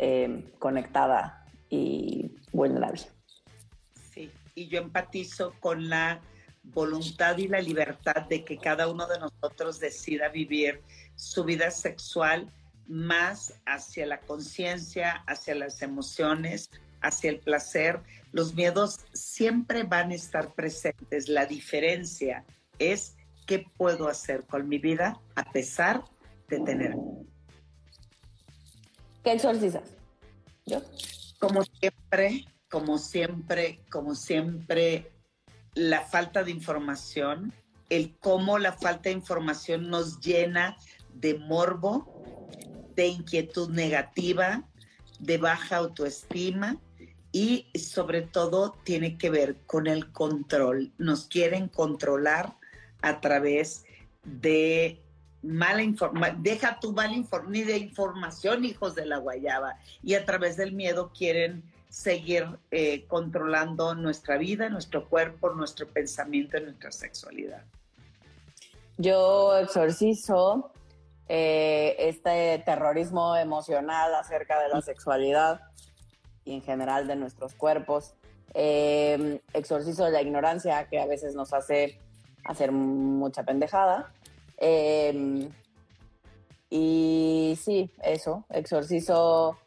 [0.02, 3.02] Em, conectada y vulnerable.
[4.14, 6.22] Sí, y yo empatizo con la
[6.62, 10.80] voluntad y la libertad de que cada uno de nosotros decida vivir
[11.16, 12.50] su vida sexual
[12.88, 16.70] más hacia la conciencia, hacia las emociones,
[17.02, 18.00] hacia el placer.
[18.32, 21.28] Los miedos siempre van a estar presentes.
[21.28, 22.46] La diferencia
[22.78, 23.16] es
[23.50, 26.04] qué puedo hacer con mi vida a pesar
[26.46, 26.94] de tener
[29.24, 29.82] ¿Qué exorcizas?
[30.64, 30.80] ¿Yo?
[31.40, 35.10] Como siempre, como siempre, como siempre,
[35.74, 37.52] la falta de información,
[37.88, 40.76] el cómo la falta de información nos llena
[41.12, 42.22] de morbo,
[42.94, 44.62] de inquietud negativa,
[45.18, 46.80] de baja autoestima
[47.32, 50.92] y sobre todo tiene que ver con el control.
[50.98, 52.59] Nos quieren controlar
[53.02, 53.84] a través
[54.24, 55.00] de
[55.42, 60.24] mala información, deja tu mala información, ni de información, hijos de la guayaba, y a
[60.24, 66.92] través del miedo quieren seguir eh, controlando nuestra vida, nuestro cuerpo, nuestro pensamiento y nuestra
[66.92, 67.64] sexualidad.
[68.96, 70.72] Yo exorcizo
[71.28, 75.62] eh, este terrorismo emocional acerca de la sexualidad
[76.44, 78.14] y en general de nuestros cuerpos.
[78.54, 81.98] Eh, exorcizo la ignorancia que a veces nos hace
[82.44, 84.12] hacer mucha pendejada
[84.60, 85.50] Em,
[86.68, 89.58] y sí, eso, exorcizo,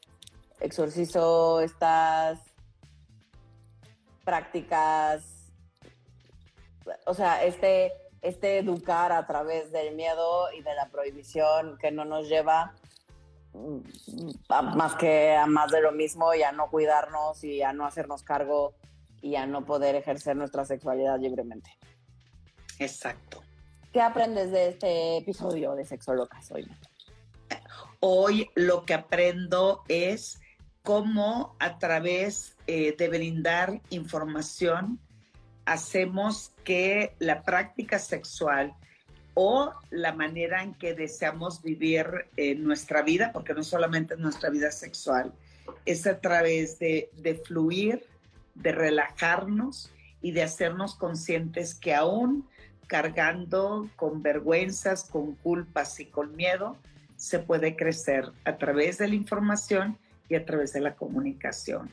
[0.59, 2.39] exorcizo estas
[4.24, 5.51] prácticas,
[7.07, 12.05] o sea, este, este educar a través del miedo y de la prohibición que no
[12.05, 12.76] nos lleva
[14.49, 18.24] más que a más de lo mismo y a no cuidarnos y a no hacernos
[18.24, 18.76] cargo
[19.21, 21.71] y a no poder ejercer nuestra sexualidad libremente.
[22.80, 23.43] Exacto.
[23.91, 26.67] ¿Qué aprendes de este episodio de Sexo Locas hoy?
[27.99, 30.39] Hoy lo que aprendo es
[30.82, 34.99] cómo a través eh, de brindar información
[35.65, 38.74] hacemos que la práctica sexual
[39.36, 44.71] o la manera en que deseamos vivir eh, nuestra vida, porque no solamente nuestra vida
[44.71, 45.34] sexual,
[45.86, 48.05] es a través de, de fluir,
[48.55, 52.47] de relajarnos y de hacernos conscientes que aún
[52.88, 56.77] cargando con vergüenzas, con culpas y con miedo,
[57.15, 59.97] se puede crecer a través de la información
[60.29, 61.91] y a través de la comunicación.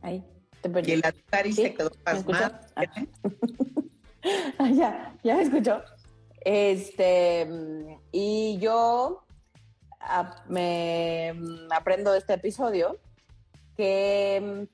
[0.00, 0.24] Ahí,
[0.60, 0.92] te perdí.
[0.92, 2.60] Y la Tari se quedó pasmada.
[4.58, 4.70] Ah.
[4.70, 5.82] ya, ya me escuchó.
[6.44, 7.48] Este,
[8.12, 9.24] y yo
[10.48, 11.34] me
[11.70, 13.00] aprendo este episodio
[13.76, 14.66] que,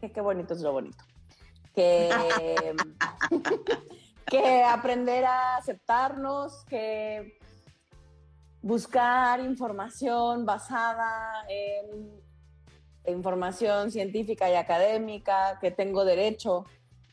[0.00, 1.04] que qué bonito es lo bonito.
[1.74, 2.10] Que,
[4.26, 7.38] que aprender a aceptarnos, que
[8.62, 12.22] buscar información basada en
[13.06, 16.64] información científica y académica, que tengo derecho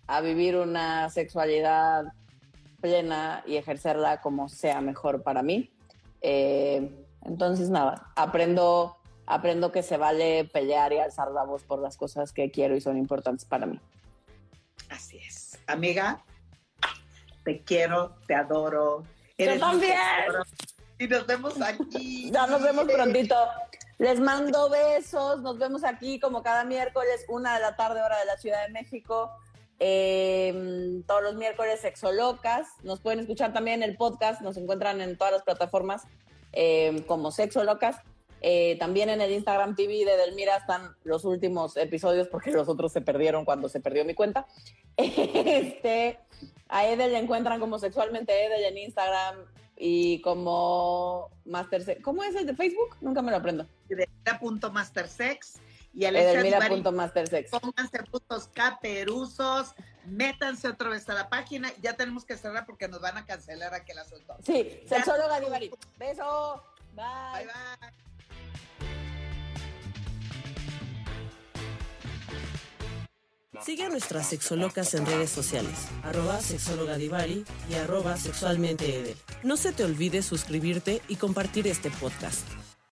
[0.08, 2.06] a vivir una sexualidad
[2.80, 5.72] plena y ejercerla como sea mejor para mí.
[6.22, 8.98] Eh, entonces, nada, aprendo,
[9.32, 12.82] aprendo que se vale pelear y alzar la voz por las cosas que quiero y
[12.82, 13.80] son importantes para mí.
[14.90, 15.58] Así es.
[15.68, 16.22] Amiga,
[17.46, 19.06] te quiero, te adoro.
[19.38, 19.98] Yo también.
[21.00, 22.30] Y nos vemos aquí.
[22.34, 23.36] Ya nos vemos prontito.
[23.98, 25.42] Les mando besos.
[25.42, 28.74] Nos vemos aquí como cada miércoles, una de la tarde, hora de la Ciudad de
[28.74, 29.32] México.
[29.80, 32.68] Eh, todos los miércoles Sexolocas.
[32.84, 34.42] Nos pueden escuchar también en el podcast.
[34.42, 36.04] Nos encuentran en todas las plataformas
[36.52, 37.96] eh, como Sexolocas.
[38.42, 42.92] Eh, también en el Instagram TV de Delmira están los últimos episodios porque los otros
[42.92, 44.48] se perdieron cuando se perdió mi cuenta.
[44.98, 46.20] Este,
[46.68, 49.46] a Edel le encuentran como sexualmente Edel en Instagram
[49.78, 52.02] y como Mastersex.
[52.04, 52.98] ¿Cómo es el de Facebook?
[53.02, 53.68] Nunca me lo aprendo.
[53.90, 55.60] Edelmira.mastersex
[55.94, 57.52] y Edelmira.mastersex.
[57.52, 59.74] Pónganse putos caperuzos,
[60.06, 61.72] métanse otra vez a la página.
[61.82, 64.36] Ya tenemos que cerrar porque nos van a cancelar a que la soltó.
[64.44, 65.72] Sí, sexóloga Divari.
[65.98, 66.64] Beso.
[66.94, 67.06] Bye.
[67.34, 68.11] Bye, bye.
[73.60, 79.18] Sigue a nuestras sexolocas en redes sociales, arroba sexóloga Divari y arroba sexualmente.
[79.44, 82.48] No se te olvide suscribirte y compartir este podcast.